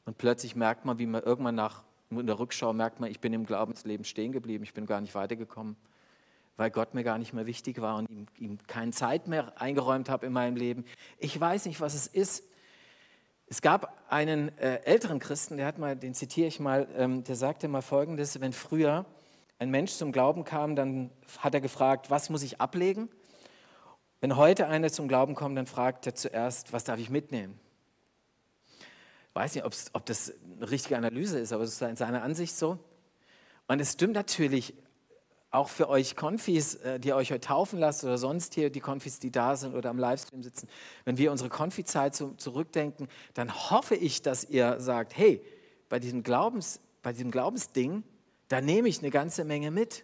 und 0.05 0.17
plötzlich 0.17 0.55
merkt 0.55 0.85
man, 0.85 0.99
wie 0.99 1.05
man 1.05 1.23
irgendwann 1.23 1.55
nach 1.55 1.83
in 2.09 2.27
der 2.27 2.39
Rückschau 2.39 2.73
merkt 2.73 2.99
man, 2.99 3.11
ich 3.11 3.19
bin 3.19 3.33
im 3.33 3.45
Glaubensleben 3.45 4.05
stehen 4.05 4.31
geblieben, 4.31 4.63
ich 4.63 4.73
bin 4.73 4.85
gar 4.85 5.01
nicht 5.01 5.13
weitergekommen, 5.15 5.75
weil 6.55 6.71
Gott 6.71 6.93
mir 6.93 7.03
gar 7.03 7.17
nicht 7.17 7.33
mehr 7.33 7.45
wichtig 7.45 7.81
war 7.81 7.97
und 7.97 8.09
ihm, 8.09 8.25
ihm 8.37 8.57
keine 8.67 8.91
Zeit 8.91 9.27
mehr 9.27 9.59
eingeräumt 9.61 10.09
habe 10.09 10.25
in 10.25 10.33
meinem 10.33 10.55
Leben. 10.55 10.85
Ich 11.17 11.39
weiß 11.39 11.65
nicht, 11.65 11.81
was 11.81 11.93
es 11.93 12.07
ist. 12.07 12.43
Es 13.47 13.61
gab 13.61 13.93
einen 14.09 14.57
äh, 14.57 14.81
älteren 14.83 15.19
Christen, 15.19 15.57
der 15.57 15.67
hat 15.67 15.77
mal, 15.77 15.95
den 15.95 16.13
zitiere 16.13 16.47
ich 16.47 16.59
mal, 16.59 16.87
ähm, 16.95 17.23
der 17.23 17.35
sagte 17.35 17.67
mal 17.67 17.81
Folgendes: 17.81 18.41
Wenn 18.41 18.53
früher 18.53 19.05
ein 19.59 19.69
Mensch 19.69 19.93
zum 19.93 20.11
Glauben 20.11 20.43
kam, 20.43 20.75
dann 20.75 21.11
hat 21.39 21.53
er 21.53 21.61
gefragt, 21.61 22.09
was 22.09 22.29
muss 22.29 22.43
ich 22.43 22.61
ablegen? 22.61 23.09
Wenn 24.19 24.35
heute 24.35 24.67
einer 24.67 24.91
zum 24.91 25.07
Glauben 25.07 25.35
kommt, 25.35 25.57
dann 25.57 25.67
fragt 25.67 26.05
er 26.07 26.15
zuerst, 26.15 26.73
was 26.73 26.83
darf 26.83 26.99
ich 26.99 27.09
mitnehmen? 27.09 27.59
Weiß 29.37 29.53
nicht, 29.53 29.63
ob 29.93 30.05
das 30.05 30.33
eine 30.57 30.71
richtige 30.71 30.97
Analyse 30.97 31.39
ist, 31.39 31.53
aber 31.53 31.63
es 31.63 31.73
ist 31.73 31.81
in 31.81 31.95
seiner 31.95 32.23
Ansicht 32.23 32.55
so. 32.55 32.79
Und 33.67 33.79
es 33.79 33.93
stimmt 33.93 34.13
natürlich 34.13 34.73
auch 35.51 35.69
für 35.69 35.89
euch 35.89 36.15
Konfis, 36.15 36.75
äh, 36.75 36.99
die 36.99 37.13
euch 37.13 37.31
heute 37.31 37.47
taufen 37.47 37.79
lasst 37.79 38.03
oder 38.03 38.17
sonst 38.17 38.55
hier 38.55 38.71
die 38.71 38.79
Konfis, 38.79 39.19
die 39.19 39.31
da 39.31 39.55
sind 39.55 39.75
oder 39.75 39.91
am 39.91 39.99
Livestream 39.99 40.41
sitzen. 40.41 40.67
Wenn 41.05 41.17
wir 41.17 41.31
unsere 41.31 41.49
Konfi-Zeit 41.49 42.15
zurückdenken, 42.15 43.07
dann 43.35 43.53
hoffe 43.53 43.95
ich, 43.95 44.21
dass 44.23 44.43
ihr 44.43 44.79
sagt, 44.79 45.15
hey, 45.15 45.41
bei 45.87 45.99
diesem, 45.99 46.23
Glaubens, 46.23 46.81
bei 47.03 47.13
diesem 47.13 47.29
Glaubensding, 47.29 48.03
da 48.47 48.59
nehme 48.59 48.89
ich 48.89 48.99
eine 48.99 49.11
ganze 49.11 49.45
Menge 49.45 49.71
mit. 49.71 50.03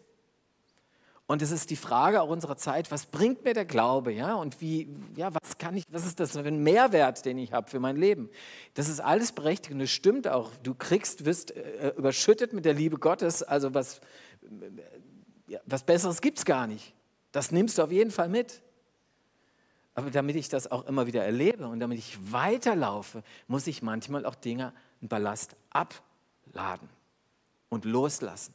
Und 1.25 1.41
es 1.41 1.51
ist 1.51 1.69
die 1.69 1.77
Frage 1.77 2.21
auch 2.21 2.29
unserer 2.29 2.57
Zeit, 2.57 2.91
was 2.91 3.05
bringt 3.05 3.45
mir 3.45 3.53
der 3.53 3.63
Glaube, 3.63 4.11
ja? 4.11 4.35
Und 4.35 4.59
wie, 4.59 4.89
ja, 5.15 5.33
was 5.33 5.57
kann 5.57 5.75
ich, 5.77 5.85
was 5.89 6.05
ist 6.05 6.19
das 6.19 6.33
für 6.33 6.39
ein 6.39 6.61
Mehrwert, 6.61 7.23
den 7.25 7.37
ich 7.37 7.53
habe 7.53 7.69
für 7.69 7.79
mein 7.79 7.95
Leben? 7.95 8.29
Das 8.73 8.89
ist 8.89 8.99
alles 8.99 9.31
berechtigt 9.31 9.73
und 9.73 9.81
es 9.81 9.91
stimmt 9.91 10.27
auch. 10.27 10.51
Du 10.63 10.75
kriegst, 10.75 11.23
wirst 11.25 11.51
äh, 11.51 11.93
überschüttet 11.95 12.51
mit 12.51 12.65
der 12.65 12.73
Liebe 12.73 12.97
Gottes, 12.97 13.41
also 13.41 13.73
was, 13.73 14.01
ja, 15.47 15.59
was 15.65 15.83
Besseres 15.83 16.19
gibt 16.19 16.39
es 16.39 16.45
gar 16.45 16.67
nicht. 16.67 16.93
Das 17.31 17.51
nimmst 17.51 17.77
du 17.77 17.83
auf 17.83 17.91
jeden 17.91 18.11
Fall 18.11 18.27
mit. 18.27 18.61
Aber 19.95 20.11
damit 20.11 20.35
ich 20.35 20.49
das 20.49 20.71
auch 20.71 20.85
immer 20.87 21.07
wieder 21.07 21.23
erlebe 21.23 21.67
und 21.67 21.79
damit 21.79 21.99
ich 21.99 22.17
weiterlaufe, 22.31 23.23
muss 23.47 23.67
ich 23.67 23.81
manchmal 23.81 24.25
auch 24.25 24.35
Dinge, 24.35 24.73
einen 24.99 25.07
Ballast 25.07 25.55
abladen 25.69 26.89
und 27.69 27.85
loslassen. 27.85 28.53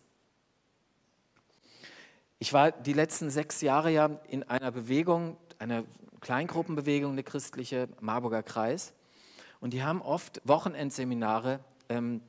Ich 2.40 2.52
war 2.52 2.70
die 2.70 2.92
letzten 2.92 3.30
sechs 3.30 3.62
Jahre 3.62 3.90
ja 3.90 4.06
in 4.28 4.44
einer 4.44 4.70
Bewegung, 4.70 5.36
einer 5.58 5.82
Kleingruppenbewegung, 6.20 7.10
eine 7.12 7.24
christliche 7.24 7.88
Marburger 8.00 8.44
Kreis. 8.44 8.92
Und 9.60 9.72
die 9.72 9.82
haben 9.82 10.00
oft 10.00 10.40
Wochenendseminare 10.44 11.58
ähm, 11.88 12.20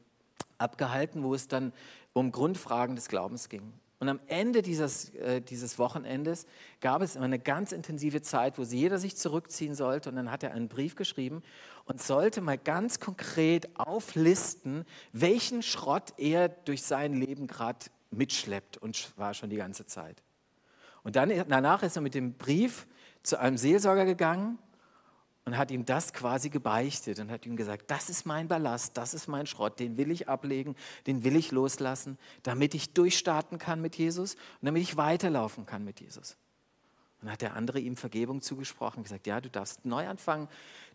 abgehalten, 0.57 1.23
wo 1.23 1.35
es 1.35 1.47
dann 1.47 1.73
um 2.13 2.31
Grundfragen 2.31 2.95
des 2.95 3.07
Glaubens 3.07 3.49
ging. 3.49 3.71
Und 3.99 4.09
am 4.09 4.19
Ende 4.25 4.63
dieses, 4.63 5.13
äh, 5.15 5.41
dieses 5.41 5.77
Wochenendes 5.77 6.47
gab 6.81 7.03
es 7.03 7.15
immer 7.15 7.25
eine 7.25 7.37
ganz 7.37 7.71
intensive 7.71 8.23
Zeit, 8.23 8.57
wo 8.57 8.63
jeder 8.63 8.97
sich 8.97 9.15
zurückziehen 9.15 9.75
sollte. 9.75 10.09
Und 10.09 10.15
dann 10.15 10.31
hat 10.31 10.41
er 10.41 10.53
einen 10.53 10.69
Brief 10.69 10.95
geschrieben 10.95 11.43
und 11.85 12.01
sollte 12.01 12.41
mal 12.41 12.57
ganz 12.57 12.99
konkret 12.99 13.77
auflisten, 13.77 14.85
welchen 15.13 15.61
Schrott 15.61 16.13
er 16.17 16.49
durch 16.49 16.81
sein 16.81 17.13
Leben 17.13 17.45
gerade 17.45 17.85
mitschleppt 18.11 18.77
und 18.77 19.17
war 19.17 19.33
schon 19.33 19.49
die 19.49 19.57
ganze 19.57 19.85
Zeit. 19.85 20.21
Und 21.03 21.15
dann, 21.15 21.29
danach 21.47 21.83
ist 21.83 21.95
er 21.95 22.01
mit 22.01 22.13
dem 22.13 22.33
Brief 22.33 22.87
zu 23.23 23.39
einem 23.39 23.57
Seelsorger 23.57 24.05
gegangen 24.05 24.57
und 25.45 25.57
hat 25.57 25.71
ihm 25.71 25.85
das 25.85 26.13
quasi 26.13 26.49
gebeichtet 26.49 27.19
und 27.19 27.31
hat 27.31 27.45
ihm 27.45 27.55
gesagt, 27.55 27.89
das 27.89 28.09
ist 28.09 28.25
mein 28.25 28.47
Ballast, 28.47 28.97
das 28.97 29.13
ist 29.13 29.27
mein 29.27 29.47
Schrott, 29.47 29.79
den 29.79 29.97
will 29.97 30.11
ich 30.11 30.29
ablegen, 30.29 30.75
den 31.07 31.23
will 31.23 31.35
ich 31.35 31.51
loslassen, 31.51 32.17
damit 32.43 32.75
ich 32.75 32.93
durchstarten 32.93 33.57
kann 33.57 33.81
mit 33.81 33.95
Jesus 33.95 34.35
und 34.35 34.65
damit 34.67 34.83
ich 34.83 34.97
weiterlaufen 34.97 35.65
kann 35.65 35.83
mit 35.83 36.01
Jesus. 36.01 36.37
Und 37.19 37.25
dann 37.25 37.33
hat 37.33 37.41
der 37.41 37.55
andere 37.55 37.79
ihm 37.79 37.97
Vergebung 37.97 38.41
zugesprochen 38.41 39.03
gesagt, 39.03 39.27
ja, 39.27 39.41
du 39.41 39.49
darfst 39.49 39.85
neu 39.85 40.07
anfangen, 40.07 40.47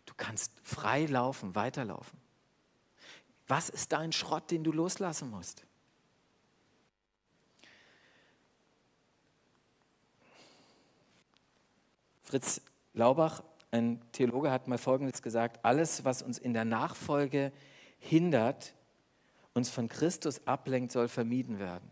du 0.05 0.13
kannst 0.15 0.53
frei 0.63 1.05
laufen, 1.05 1.53
weiterlaufen. 1.53 2.17
Was 3.47 3.69
ist 3.69 3.91
dein 3.91 4.11
Schrott, 4.11 4.49
den 4.51 4.63
du 4.63 4.71
loslassen 4.71 5.29
musst? 5.29 5.64
Fritz 12.25 12.61
Laubach, 12.93 13.43
ein 13.71 14.01
Theologe, 14.11 14.51
hat 14.51 14.67
mal 14.67 14.77
Folgendes 14.77 15.21
gesagt, 15.21 15.63
alles, 15.63 16.03
was 16.05 16.21
uns 16.21 16.37
in 16.37 16.53
der 16.53 16.65
Nachfolge 16.65 17.51
hindert, 17.99 18.73
uns 19.53 19.69
von 19.69 19.87
Christus 19.87 20.45
ablenkt, 20.47 20.91
soll 20.91 21.07
vermieden 21.07 21.59
werden. 21.59 21.89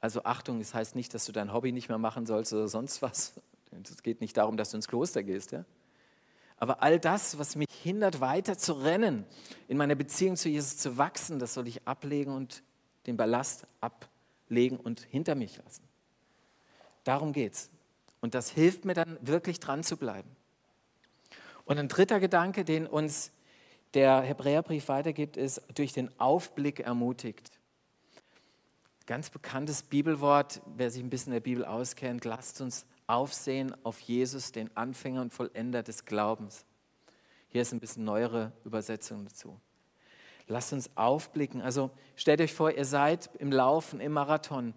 Also 0.00 0.24
Achtung, 0.24 0.58
das 0.58 0.74
heißt 0.74 0.96
nicht, 0.96 1.14
dass 1.14 1.26
du 1.26 1.32
dein 1.32 1.52
Hobby 1.52 1.72
nicht 1.72 1.88
mehr 1.88 1.98
machen 1.98 2.26
sollst 2.26 2.52
oder 2.52 2.66
sonst 2.68 3.02
was. 3.02 3.40
Es 3.70 4.02
geht 4.02 4.20
nicht 4.20 4.36
darum, 4.36 4.56
dass 4.56 4.70
du 4.70 4.78
ins 4.78 4.88
Kloster 4.88 5.22
gehst. 5.22 5.52
Ja? 5.52 5.64
Aber 6.56 6.82
all 6.82 6.98
das, 6.98 7.38
was 7.38 7.54
mich 7.54 7.68
hindert, 7.82 8.20
weiter 8.20 8.56
zu 8.56 8.72
rennen, 8.72 9.26
in 9.68 9.76
meiner 9.76 9.94
Beziehung 9.94 10.36
zu 10.36 10.48
Jesus 10.48 10.78
zu 10.78 10.96
wachsen, 10.96 11.38
das 11.38 11.54
soll 11.54 11.68
ich 11.68 11.86
ablegen 11.86 12.32
und 12.32 12.62
den 13.06 13.16
Ballast 13.16 13.66
ablegen 13.80 14.78
und 14.78 15.00
hinter 15.00 15.34
mich 15.34 15.56
lassen. 15.58 15.82
Darum 17.04 17.32
geht 17.32 17.54
es. 17.54 17.71
Und 18.22 18.34
das 18.34 18.48
hilft 18.48 18.86
mir 18.86 18.94
dann 18.94 19.18
wirklich 19.20 19.60
dran 19.60 19.82
zu 19.82 19.98
bleiben. 19.98 20.30
Und 21.64 21.78
ein 21.78 21.88
dritter 21.88 22.20
Gedanke, 22.20 22.64
den 22.64 22.86
uns 22.86 23.32
der 23.94 24.22
Hebräerbrief 24.22 24.88
weitergibt, 24.88 25.36
ist 25.36 25.60
durch 25.74 25.92
den 25.92 26.08
Aufblick 26.18 26.80
ermutigt. 26.80 27.50
Ganz 29.06 29.28
bekanntes 29.28 29.82
Bibelwort, 29.82 30.62
wer 30.76 30.90
sich 30.90 31.02
ein 31.02 31.10
bisschen 31.10 31.32
in 31.32 31.36
der 31.36 31.40
Bibel 31.40 31.64
auskennt, 31.64 32.24
lasst 32.24 32.60
uns 32.60 32.86
aufsehen 33.08 33.74
auf 33.84 33.98
Jesus, 33.98 34.52
den 34.52 34.74
Anfänger 34.76 35.20
und 35.20 35.32
Vollender 35.32 35.82
des 35.82 36.04
Glaubens. 36.04 36.64
Hier 37.48 37.62
ist 37.62 37.72
ein 37.72 37.80
bisschen 37.80 38.04
neuere 38.04 38.52
Übersetzung 38.64 39.24
dazu. 39.24 39.60
Lasst 40.46 40.72
uns 40.72 40.96
aufblicken. 40.96 41.60
Also 41.60 41.90
stellt 42.14 42.40
euch 42.40 42.54
vor, 42.54 42.70
ihr 42.70 42.84
seid 42.84 43.30
im 43.40 43.50
Laufen, 43.50 44.00
im 44.00 44.12
Marathon 44.12 44.74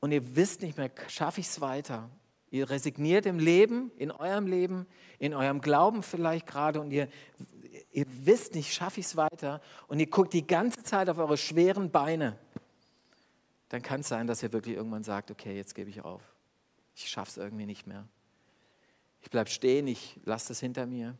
und 0.00 0.12
ihr 0.12 0.36
wisst 0.36 0.60
nicht 0.60 0.76
mehr, 0.76 0.90
schaffe 1.08 1.40
ich 1.40 1.46
es 1.46 1.60
weiter? 1.62 2.10
Ihr 2.50 2.68
resigniert 2.68 3.26
im 3.26 3.38
Leben, 3.38 3.92
in 3.96 4.10
eurem 4.10 4.46
Leben, 4.46 4.86
in 5.18 5.34
eurem 5.34 5.60
Glauben 5.60 6.02
vielleicht 6.02 6.46
gerade 6.46 6.80
und 6.80 6.90
ihr, 6.90 7.08
ihr 7.92 8.06
wisst 8.24 8.54
nicht, 8.54 8.72
schaffe 8.72 9.00
ich 9.00 9.06
es 9.06 9.16
weiter 9.16 9.60
und 9.86 10.00
ihr 10.00 10.08
guckt 10.08 10.32
die 10.32 10.46
ganze 10.46 10.82
Zeit 10.82 11.08
auf 11.08 11.18
eure 11.18 11.36
schweren 11.36 11.90
Beine. 11.90 12.38
Dann 13.68 13.82
kann 13.82 14.00
es 14.00 14.08
sein, 14.08 14.26
dass 14.26 14.42
ihr 14.42 14.52
wirklich 14.52 14.74
irgendwann 14.74 15.04
sagt, 15.04 15.30
okay, 15.30 15.56
jetzt 15.56 15.76
gebe 15.76 15.90
ich 15.90 16.02
auf. 16.02 16.22
Ich 16.96 17.08
schaffe 17.08 17.30
es 17.30 17.36
irgendwie 17.36 17.66
nicht 17.66 17.86
mehr. 17.86 18.08
Ich 19.22 19.30
bleibe 19.30 19.48
stehen, 19.48 19.86
ich 19.86 20.18
lasse 20.24 20.48
das 20.48 20.60
hinter 20.60 20.86
mir. 20.86 21.16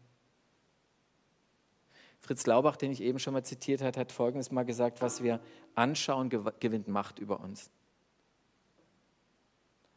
Fritz 2.19 2.45
Laubach, 2.47 2.77
den 2.77 2.91
ich 2.91 3.03
eben 3.03 3.19
schon 3.19 3.33
mal 3.33 3.45
zitiert 3.45 3.83
habe, 3.83 3.99
hat 3.99 4.13
Folgendes 4.13 4.51
mal 4.51 4.65
gesagt, 4.65 5.01
was 5.01 5.23
wir 5.23 5.41
anschauen, 5.75 6.29
gewinnt 6.29 6.89
Macht 6.89 7.19
über 7.19 7.41
uns. 7.41 7.71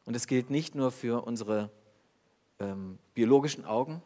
Und 0.06 0.16
es 0.16 0.28
gilt 0.28 0.50
nicht 0.50 0.76
nur 0.76 0.92
für 0.92 1.26
unsere 1.26 1.72
ähm, 2.60 3.00
biologischen 3.14 3.66
Augen, 3.66 4.02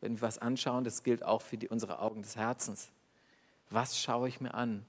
wenn 0.00 0.16
wir 0.16 0.22
was 0.22 0.38
anschauen, 0.38 0.84
das 0.84 1.02
gilt 1.02 1.24
auch 1.24 1.42
für 1.42 1.56
die, 1.56 1.68
unsere 1.68 2.00
Augen 2.00 2.22
des 2.22 2.36
Herzens. 2.36 2.90
Was 3.70 3.98
schaue 3.98 4.28
ich 4.28 4.40
mir 4.40 4.54
an? 4.54 4.86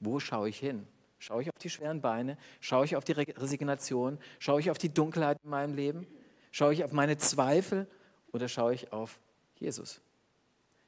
Wo 0.00 0.20
schaue 0.20 0.48
ich 0.48 0.58
hin? 0.58 0.86
Schaue 1.18 1.42
ich 1.42 1.48
auf 1.48 1.58
die 1.60 1.70
schweren 1.70 2.00
Beine? 2.00 2.36
Schaue 2.60 2.84
ich 2.84 2.96
auf 2.96 3.04
die 3.04 3.12
Resignation? 3.12 4.18
Schaue 4.38 4.60
ich 4.60 4.70
auf 4.70 4.78
die 4.78 4.92
Dunkelheit 4.92 5.38
in 5.42 5.50
meinem 5.50 5.74
Leben? 5.74 6.06
Schaue 6.50 6.72
ich 6.72 6.84
auf 6.84 6.92
meine 6.92 7.18
Zweifel 7.18 7.86
oder 8.32 8.48
schaue 8.48 8.74
ich 8.74 8.92
auf 8.92 9.18
Jesus, 9.56 10.00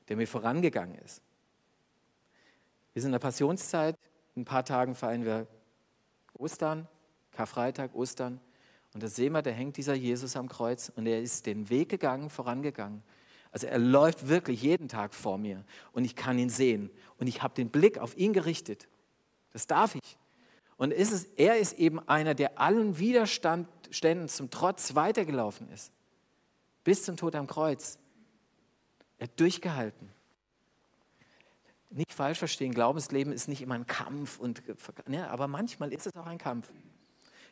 der 0.08 0.16
mir 0.16 0.26
vorangegangen 0.26 0.96
ist? 0.98 1.22
Wir 2.92 3.02
sind 3.02 3.10
in 3.10 3.12
der 3.12 3.18
Passionszeit. 3.20 3.96
In 4.34 4.42
ein 4.42 4.44
paar 4.44 4.64
Tagen 4.64 4.94
feiern 4.94 5.24
wir 5.24 5.46
Ostern, 6.34 6.88
Karfreitag, 7.32 7.94
Ostern. 7.94 8.40
Und 8.98 9.04
da 9.04 9.08
sehen 9.08 9.32
wir, 9.32 9.42
da 9.42 9.50
hängt 9.50 9.76
dieser 9.76 9.94
Jesus 9.94 10.34
am 10.34 10.48
Kreuz 10.48 10.90
und 10.96 11.06
er 11.06 11.22
ist 11.22 11.46
den 11.46 11.70
Weg 11.70 11.88
gegangen, 11.88 12.30
vorangegangen. 12.30 13.04
Also 13.52 13.68
er 13.68 13.78
läuft 13.78 14.26
wirklich 14.26 14.60
jeden 14.60 14.88
Tag 14.88 15.14
vor 15.14 15.38
mir 15.38 15.64
und 15.92 16.04
ich 16.04 16.16
kann 16.16 16.36
ihn 16.36 16.50
sehen 16.50 16.90
und 17.20 17.28
ich 17.28 17.40
habe 17.40 17.54
den 17.54 17.70
Blick 17.70 17.98
auf 17.98 18.18
ihn 18.18 18.32
gerichtet. 18.32 18.88
Das 19.52 19.68
darf 19.68 19.94
ich. 19.94 20.18
Und 20.78 20.92
ist 20.92 21.12
es, 21.12 21.26
er 21.36 21.58
ist 21.58 21.78
eben 21.78 22.00
einer, 22.08 22.34
der 22.34 22.58
allen 22.58 22.98
Widerständen 22.98 24.28
zum 24.28 24.50
Trotz 24.50 24.96
weitergelaufen 24.96 25.70
ist. 25.70 25.92
Bis 26.82 27.04
zum 27.04 27.16
Tod 27.16 27.36
am 27.36 27.46
Kreuz. 27.46 28.00
Er 29.18 29.28
hat 29.28 29.38
durchgehalten. 29.38 30.10
Nicht 31.90 32.12
falsch 32.12 32.40
verstehen, 32.40 32.74
Glaubensleben 32.74 33.32
ist 33.32 33.46
nicht 33.46 33.62
immer 33.62 33.76
ein 33.76 33.86
Kampf, 33.86 34.40
und, 34.40 34.60
ne, 35.08 35.30
aber 35.30 35.46
manchmal 35.46 35.92
ist 35.92 36.08
es 36.08 36.16
auch 36.16 36.26
ein 36.26 36.38
Kampf. 36.38 36.68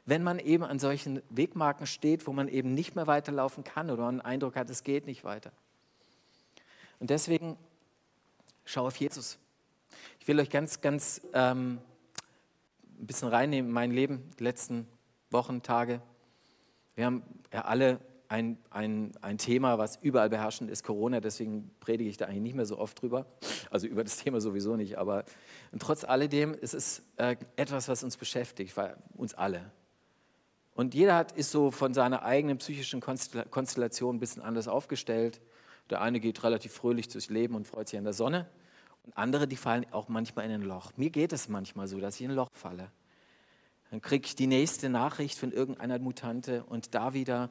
Wenn 0.06 0.22
man 0.22 0.38
eben 0.38 0.62
an 0.64 0.78
solchen 0.78 1.20
Wegmarken 1.30 1.86
steht, 1.86 2.28
wo 2.28 2.32
man 2.32 2.46
eben 2.46 2.74
nicht 2.74 2.94
mehr 2.94 3.08
weiterlaufen 3.08 3.64
kann 3.64 3.90
oder 3.90 4.06
einen 4.06 4.20
Eindruck 4.20 4.54
hat, 4.54 4.70
es 4.70 4.84
geht 4.84 5.06
nicht 5.06 5.24
weiter. 5.24 5.50
Und 7.00 7.10
deswegen 7.10 7.58
schau 8.64 8.86
auf 8.86 8.96
Jesus. 8.96 9.38
Ich 10.20 10.28
will 10.28 10.38
euch 10.38 10.48
ganz, 10.48 10.80
ganz 10.80 11.20
ähm, 11.34 11.80
ein 13.00 13.06
bisschen 13.06 13.28
reinnehmen 13.28 13.68
in 13.68 13.74
mein 13.74 13.90
Leben, 13.90 14.30
die 14.38 14.44
letzten 14.44 14.86
Wochen, 15.30 15.62
Tage. 15.62 16.00
Wir 16.94 17.06
haben 17.06 17.22
ja 17.52 17.64
alle 17.64 18.00
ein, 18.28 18.58
ein, 18.70 19.12
ein 19.20 19.38
Thema, 19.38 19.78
was 19.78 19.96
überall 19.96 20.30
beherrschend 20.30 20.70
ist, 20.70 20.84
Corona, 20.84 21.20
deswegen 21.20 21.70
predige 21.80 22.10
ich 22.10 22.16
da 22.16 22.26
eigentlich 22.26 22.42
nicht 22.42 22.54
mehr 22.54 22.66
so 22.66 22.78
oft 22.78 23.00
drüber. 23.00 23.26
Also 23.70 23.86
über 23.86 24.04
das 24.04 24.18
Thema 24.18 24.40
sowieso 24.40 24.76
nicht, 24.76 24.98
aber 24.98 25.24
trotz 25.78 26.04
alledem 26.04 26.54
ist 26.54 26.74
es 26.74 27.02
äh, 27.16 27.36
etwas, 27.56 27.88
was 27.88 28.02
uns 28.04 28.16
beschäftigt, 28.16 28.74
uns 29.14 29.34
alle. 29.34 29.70
Und 30.76 30.94
jeder 30.94 31.16
hat, 31.16 31.32
ist 31.32 31.50
so 31.50 31.70
von 31.70 31.94
seiner 31.94 32.22
eigenen 32.22 32.58
psychischen 32.58 33.00
Konstellation 33.00 34.16
ein 34.16 34.20
bisschen 34.20 34.42
anders 34.42 34.68
aufgestellt. 34.68 35.40
Der 35.88 36.02
eine 36.02 36.20
geht 36.20 36.44
relativ 36.44 36.72
fröhlich 36.72 37.08
durchs 37.08 37.30
Leben 37.30 37.54
und 37.54 37.66
freut 37.66 37.88
sich 37.88 37.98
an 37.98 38.04
der 38.04 38.12
Sonne. 38.12 38.46
Und 39.04 39.16
andere, 39.16 39.48
die 39.48 39.56
fallen 39.56 39.86
auch 39.92 40.08
manchmal 40.08 40.44
in 40.44 40.50
ein 40.50 40.62
Loch. 40.62 40.92
Mir 40.96 41.08
geht 41.08 41.32
es 41.32 41.48
manchmal 41.48 41.88
so, 41.88 41.98
dass 41.98 42.16
ich 42.16 42.22
in 42.22 42.30
ein 42.30 42.36
Loch 42.36 42.50
falle. 42.52 42.90
Dann 43.90 44.02
kriege 44.02 44.26
ich 44.26 44.36
die 44.36 44.46
nächste 44.46 44.90
Nachricht 44.90 45.38
von 45.38 45.50
irgendeiner 45.50 45.98
Mutante 45.98 46.62
und 46.64 46.94
da 46.94 47.14
wieder. 47.14 47.48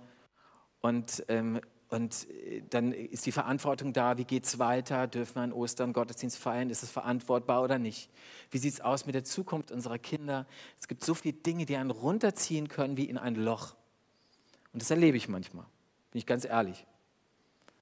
Und, 0.82 1.24
ähm, 1.28 1.62
und 1.90 2.28
äh, 2.30 2.64
dann 2.70 2.92
ist 2.92 3.26
die 3.26 3.32
Verantwortung 3.32 3.94
da, 3.94 4.18
wie 4.18 4.26
geht 4.26 4.46
es 4.46 4.60
weiter? 4.60 5.08
Dürfen 5.08 5.36
wir 5.36 5.42
an 5.44 5.54
Ostern 5.54 5.94
Gottesdienst 5.94 6.38
feiern? 6.38 6.70
Ist 6.70 6.84
es 6.84 6.92
verantwortbar 6.92 7.62
oder 7.62 7.78
nicht? 7.78 8.10
Wie 8.52 8.58
sieht 8.58 8.74
es 8.74 8.82
aus 8.82 9.06
mit 9.06 9.16
der 9.16 9.24
Zukunft 9.24 9.72
unserer 9.72 10.00
Kinder? 10.00 10.48
Es 10.80 10.88
gibt 10.88 11.04
so 11.04 11.14
viele 11.14 11.36
Dinge, 11.36 11.66
die 11.66 11.78
einen 11.78 11.92
runterziehen 11.92 12.68
können 12.68 12.98
wie 12.98 13.06
in 13.06 13.18
ein 13.18 13.36
Loch. 13.36 13.76
Und 14.74 14.82
das 14.82 14.90
erlebe 14.90 15.18
ich 15.18 15.30
manchmal, 15.30 15.66
bin 16.12 16.20
ich 16.20 16.26
ganz 16.26 16.44
ehrlich. 16.46 16.86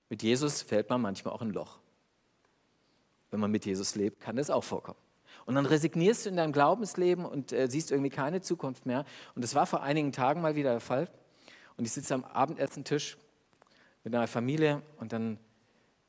Mit 0.09 0.21
Jesus 0.21 0.61
fällt 0.61 0.89
man 0.89 1.01
manchmal 1.01 1.33
auch 1.33 1.41
in 1.41 1.49
ein 1.49 1.53
Loch. 1.53 1.79
Wenn 3.31 3.39
man 3.39 3.49
mit 3.49 3.65
Jesus 3.65 3.95
lebt, 3.95 4.19
kann 4.19 4.35
das 4.35 4.51
auch 4.51 4.63
vorkommen. 4.63 4.99
Und 5.45 5.55
dann 5.55 5.65
resignierst 5.65 6.25
du 6.25 6.29
in 6.29 6.37
deinem 6.37 6.53
Glaubensleben 6.53 7.25
und 7.25 7.51
äh, 7.51 7.67
siehst 7.67 7.91
irgendwie 7.91 8.11
keine 8.11 8.41
Zukunft 8.41 8.85
mehr. 8.85 9.05
Und 9.33 9.43
das 9.43 9.55
war 9.55 9.65
vor 9.65 9.81
einigen 9.81 10.11
Tagen 10.11 10.41
mal 10.41 10.55
wieder 10.55 10.71
der 10.71 10.79
Fall. 10.79 11.09
Und 11.77 11.85
ich 11.85 11.91
sitze 11.91 12.13
am 12.13 12.23
Abendessentisch 12.23 13.17
mit 14.03 14.13
einer 14.13 14.27
Familie 14.27 14.81
und 14.97 15.13
dann 15.13 15.39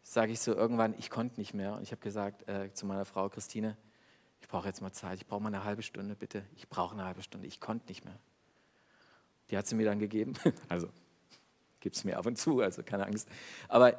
sage 0.02 0.32
ich 0.32 0.40
so 0.40 0.54
irgendwann, 0.54 0.94
ich 0.98 1.10
konnte 1.10 1.40
nicht 1.40 1.54
mehr. 1.54 1.74
Und 1.74 1.82
ich 1.82 1.92
habe 1.92 2.02
gesagt 2.02 2.48
äh, 2.48 2.72
zu 2.72 2.86
meiner 2.86 3.04
Frau 3.04 3.28
Christine, 3.28 3.76
ich 4.40 4.48
brauche 4.48 4.68
jetzt 4.68 4.82
mal 4.82 4.92
Zeit, 4.92 5.18
ich 5.18 5.26
brauche 5.26 5.42
mal 5.42 5.48
eine 5.48 5.64
halbe 5.64 5.82
Stunde, 5.82 6.14
bitte. 6.14 6.44
Ich 6.56 6.68
brauche 6.68 6.94
eine 6.94 7.04
halbe 7.04 7.22
Stunde, 7.22 7.46
ich 7.46 7.60
konnte 7.60 7.88
nicht 7.88 8.04
mehr. 8.04 8.18
Die 9.50 9.56
hat 9.56 9.66
sie 9.66 9.74
mir 9.74 9.86
dann 9.86 9.98
gegeben. 9.98 10.34
Also 10.68 10.88
gibt 11.80 11.96
es 11.96 12.04
mir 12.04 12.16
ab 12.18 12.24
und 12.26 12.38
zu, 12.38 12.60
also 12.60 12.82
keine 12.82 13.06
Angst. 13.06 13.28
Aber 13.68 13.98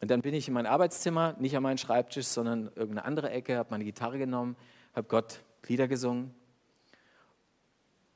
und 0.00 0.10
dann 0.10 0.22
bin 0.22 0.34
ich 0.34 0.46
in 0.46 0.54
mein 0.54 0.66
Arbeitszimmer, 0.66 1.34
nicht 1.38 1.56
an 1.56 1.62
meinen 1.62 1.78
Schreibtisch, 1.78 2.26
sondern 2.26 2.66
irgendeine 2.76 3.04
andere 3.04 3.30
Ecke, 3.30 3.56
habe 3.56 3.70
meine 3.70 3.84
Gitarre 3.84 4.18
genommen, 4.18 4.56
habe 4.94 5.08
Gott 5.08 5.42
Lieder 5.66 5.88
gesungen 5.88 6.34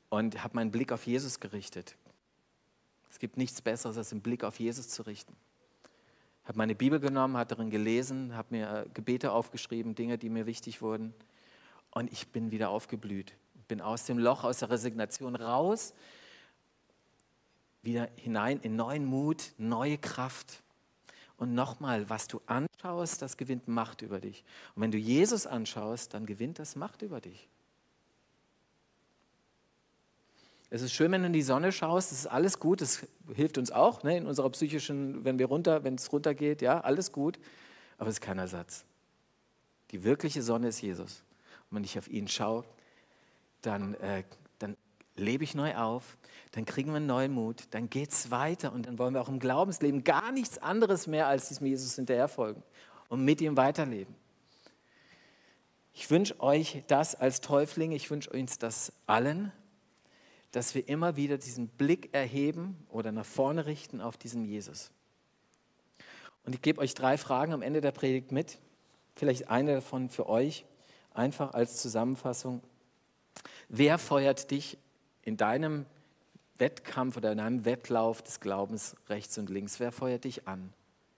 und 0.09 0.43
habe 0.43 0.55
meinen 0.55 0.71
Blick 0.71 0.91
auf 0.91 1.05
Jesus 1.05 1.39
gerichtet. 1.39 1.97
Es 3.13 3.19
gibt 3.19 3.37
nichts 3.37 3.61
Besseres, 3.61 3.95
als 3.95 4.09
den 4.09 4.21
Blick 4.21 4.43
auf 4.43 4.59
Jesus 4.59 4.89
zu 4.89 5.03
richten. 5.03 5.35
Habe 6.45 6.57
meine 6.57 6.73
Bibel 6.73 6.99
genommen, 6.99 7.37
habe 7.37 7.47
darin 7.47 7.69
gelesen, 7.69 8.35
habe 8.35 8.47
mir 8.49 8.85
äh, 8.87 8.89
Gebete 8.91 9.31
aufgeschrieben, 9.31 9.93
Dinge, 9.93 10.17
die 10.17 10.29
mir 10.29 10.47
wichtig 10.47 10.81
wurden. 10.81 11.13
Und 11.91 12.11
ich 12.11 12.29
bin 12.29 12.49
wieder 12.49 12.71
aufgeblüht. 12.71 13.35
Bin 13.67 13.81
aus 13.81 14.05
dem 14.05 14.17
Loch, 14.17 14.43
aus 14.43 14.57
der 14.57 14.71
Resignation 14.71 15.35
raus, 15.35 15.93
wieder 17.83 18.09
hinein 18.15 18.59
in 18.61 18.75
neuen 18.75 19.05
Mut, 19.05 19.53
neue 19.59 19.99
Kraft. 19.99 20.63
Und 21.37 21.53
nochmal, 21.53 22.09
was 22.09 22.27
du 22.27 22.41
anschaust, 22.47 23.21
das 23.21 23.37
gewinnt 23.37 23.67
Macht 23.67 24.01
über 24.01 24.21
dich. 24.21 24.43
Und 24.73 24.81
wenn 24.81 24.91
du 24.91 24.97
Jesus 24.97 25.45
anschaust, 25.45 26.15
dann 26.15 26.25
gewinnt 26.25 26.57
das 26.57 26.75
Macht 26.75 27.03
über 27.03 27.21
dich. 27.21 27.47
Es 30.73 30.81
ist 30.81 30.93
schön, 30.93 31.11
wenn 31.11 31.21
du 31.21 31.27
in 31.27 31.33
die 31.33 31.43
Sonne 31.43 31.71
schaust, 31.71 32.11
das 32.11 32.21
ist 32.21 32.25
alles 32.25 32.59
gut, 32.59 32.81
das 32.81 33.05
hilft 33.35 33.59
uns 33.59 33.71
auch 33.71 34.01
ne, 34.01 34.17
in 34.17 34.25
unserer 34.25 34.49
psychischen, 34.49 35.23
wenn 35.23 35.37
wir 35.37 35.45
runter, 35.45 35.83
wenn 35.83 35.93
es 35.93 36.11
runtergeht, 36.11 36.63
ja, 36.63 36.81
alles 36.81 37.11
gut, 37.11 37.37
aber 37.99 38.09
es 38.09 38.15
ist 38.15 38.21
kein 38.21 38.39
Ersatz. 38.39 38.83
Die 39.91 40.03
wirkliche 40.03 40.41
Sonne 40.41 40.69
ist 40.69 40.81
Jesus. 40.81 41.21
Und 41.69 41.77
wenn 41.77 41.83
ich 41.83 41.99
auf 41.99 42.07
ihn 42.07 42.27
schaue, 42.27 42.65
dann, 43.61 43.93
äh, 43.93 44.23
dann 44.57 44.75
lebe 45.15 45.43
ich 45.43 45.53
neu 45.53 45.75
auf, 45.75 46.17
dann 46.53 46.65
kriegen 46.65 46.89
wir 46.89 46.97
einen 46.97 47.05
neuen 47.05 47.33
Mut, 47.33 47.65
dann 47.69 47.87
geht 47.91 48.09
es 48.09 48.31
weiter 48.31 48.73
und 48.73 48.87
dann 48.87 48.97
wollen 48.97 49.13
wir 49.13 49.21
auch 49.21 49.29
im 49.29 49.37
Glaubensleben 49.37 50.03
gar 50.03 50.31
nichts 50.31 50.57
anderes 50.57 51.05
mehr 51.05 51.27
als 51.27 51.49
diesem 51.49 51.67
Jesus 51.67 51.93
hinterherfolgen 51.97 52.63
und 53.09 53.23
mit 53.23 53.41
ihm 53.41 53.57
weiterleben. 53.57 54.15
Ich 55.93 56.09
wünsche 56.09 56.39
euch 56.39 56.83
das 56.87 57.13
als 57.13 57.41
Täufling, 57.41 57.91
ich 57.91 58.09
wünsche 58.09 58.31
uns 58.31 58.57
das 58.57 58.91
allen, 59.05 59.51
dass 60.53 60.75
wir 60.75 60.87
immer 60.87 61.15
wieder 61.15 61.37
diesen 61.37 61.67
Blick 61.67 62.13
erheben 62.13 62.77
oder 62.89 63.11
nach 63.11 63.25
vorne 63.25 63.65
richten 63.65 63.99
auf 63.99 64.17
diesen 64.17 64.45
Jesus. 64.45 64.91
Und 66.45 66.53
ich 66.53 66.61
gebe 66.61 66.79
euch 66.79 66.93
drei 66.93 67.17
Fragen 67.17 67.53
am 67.53 67.63
Ende 67.63 67.81
der 67.81 67.91
Predigt 67.91 68.31
mit, 68.31 68.59
vielleicht 69.15 69.49
eine 69.49 69.73
davon 69.73 70.09
für 70.09 70.29
euch, 70.29 70.65
einfach 71.11 71.55
als 71.55 71.81
Zusammenfassung. 71.81 72.61
Wer 73.67 73.97
feuert 73.97 74.51
dich 74.51 74.77
in 75.23 75.37
deinem 75.37 75.87
Wettkampf 76.59 77.17
oder 77.17 77.31
in 77.31 77.39
einem 77.39 77.65
Wettlauf 77.65 78.21
des 78.21 78.39
Glaubens 78.39 78.95
rechts 79.09 79.39
und 79.39 79.49
links? 79.49 79.79
Wer 79.79 79.91
feuert 79.91 80.23
dich 80.23 80.47
an? 80.47 80.71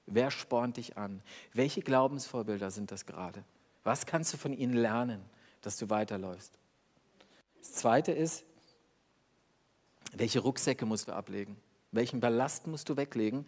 Wer 0.05 0.31
spornt 0.31 0.77
dich 0.77 0.97
an? 0.97 1.21
Welche 1.51 1.81
Glaubensvorbilder 1.81 2.71
sind 2.71 2.89
das 2.89 3.05
gerade? 3.05 3.43
Was 3.83 4.05
kannst 4.05 4.31
du 4.33 4.37
von 4.37 4.53
ihnen 4.53 4.75
lernen, 4.75 5.21
dass 5.59 5.75
du 5.75 5.89
weiterläufst? 5.89 6.57
Das 7.59 7.73
Zweite 7.73 8.13
ist, 8.13 8.45
welche 10.17 10.39
Rucksäcke 10.39 10.85
musst 10.85 11.07
du 11.07 11.13
ablegen? 11.13 11.57
Welchen 11.91 12.19
Ballast 12.19 12.67
musst 12.67 12.89
du 12.89 12.97
weglegen, 12.97 13.45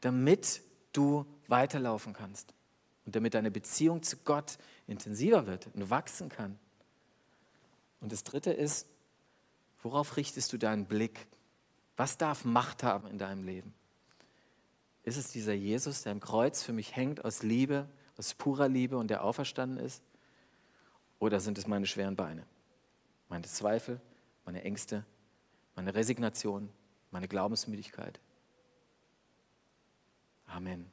damit 0.00 0.62
du 0.92 1.26
weiterlaufen 1.48 2.12
kannst 2.12 2.54
und 3.04 3.16
damit 3.16 3.34
deine 3.34 3.50
Beziehung 3.50 4.02
zu 4.02 4.16
Gott 4.18 4.58
intensiver 4.86 5.46
wird 5.46 5.68
und 5.74 5.90
wachsen 5.90 6.28
kann? 6.28 6.58
Und 8.00 8.12
das 8.12 8.24
Dritte 8.24 8.52
ist, 8.52 8.86
Worauf 9.82 10.16
richtest 10.16 10.52
du 10.52 10.58
deinen 10.58 10.86
Blick? 10.86 11.26
Was 11.96 12.18
darf 12.18 12.44
Macht 12.44 12.82
haben 12.82 13.08
in 13.08 13.18
deinem 13.18 13.44
Leben? 13.44 13.74
Ist 15.02 15.16
es 15.16 15.32
dieser 15.32 15.54
Jesus, 15.54 16.02
der 16.02 16.12
am 16.12 16.20
Kreuz 16.20 16.62
für 16.62 16.72
mich 16.72 16.94
hängt 16.94 17.24
aus 17.24 17.42
Liebe, 17.42 17.88
aus 18.16 18.34
purer 18.34 18.68
Liebe 18.68 18.98
und 18.98 19.08
der 19.08 19.24
auferstanden 19.24 19.78
ist? 19.78 20.02
Oder 21.18 21.40
sind 21.40 21.58
es 21.58 21.66
meine 21.66 21.86
schweren 21.86 22.16
Beine? 22.16 22.46
Meine 23.28 23.46
Zweifel, 23.46 24.00
meine 24.44 24.62
Ängste, 24.62 25.04
meine 25.80 25.94
Resignation, 25.94 26.68
meine 27.10 27.26
Glaubensmüdigkeit. 27.26 28.20
Amen. 30.44 30.92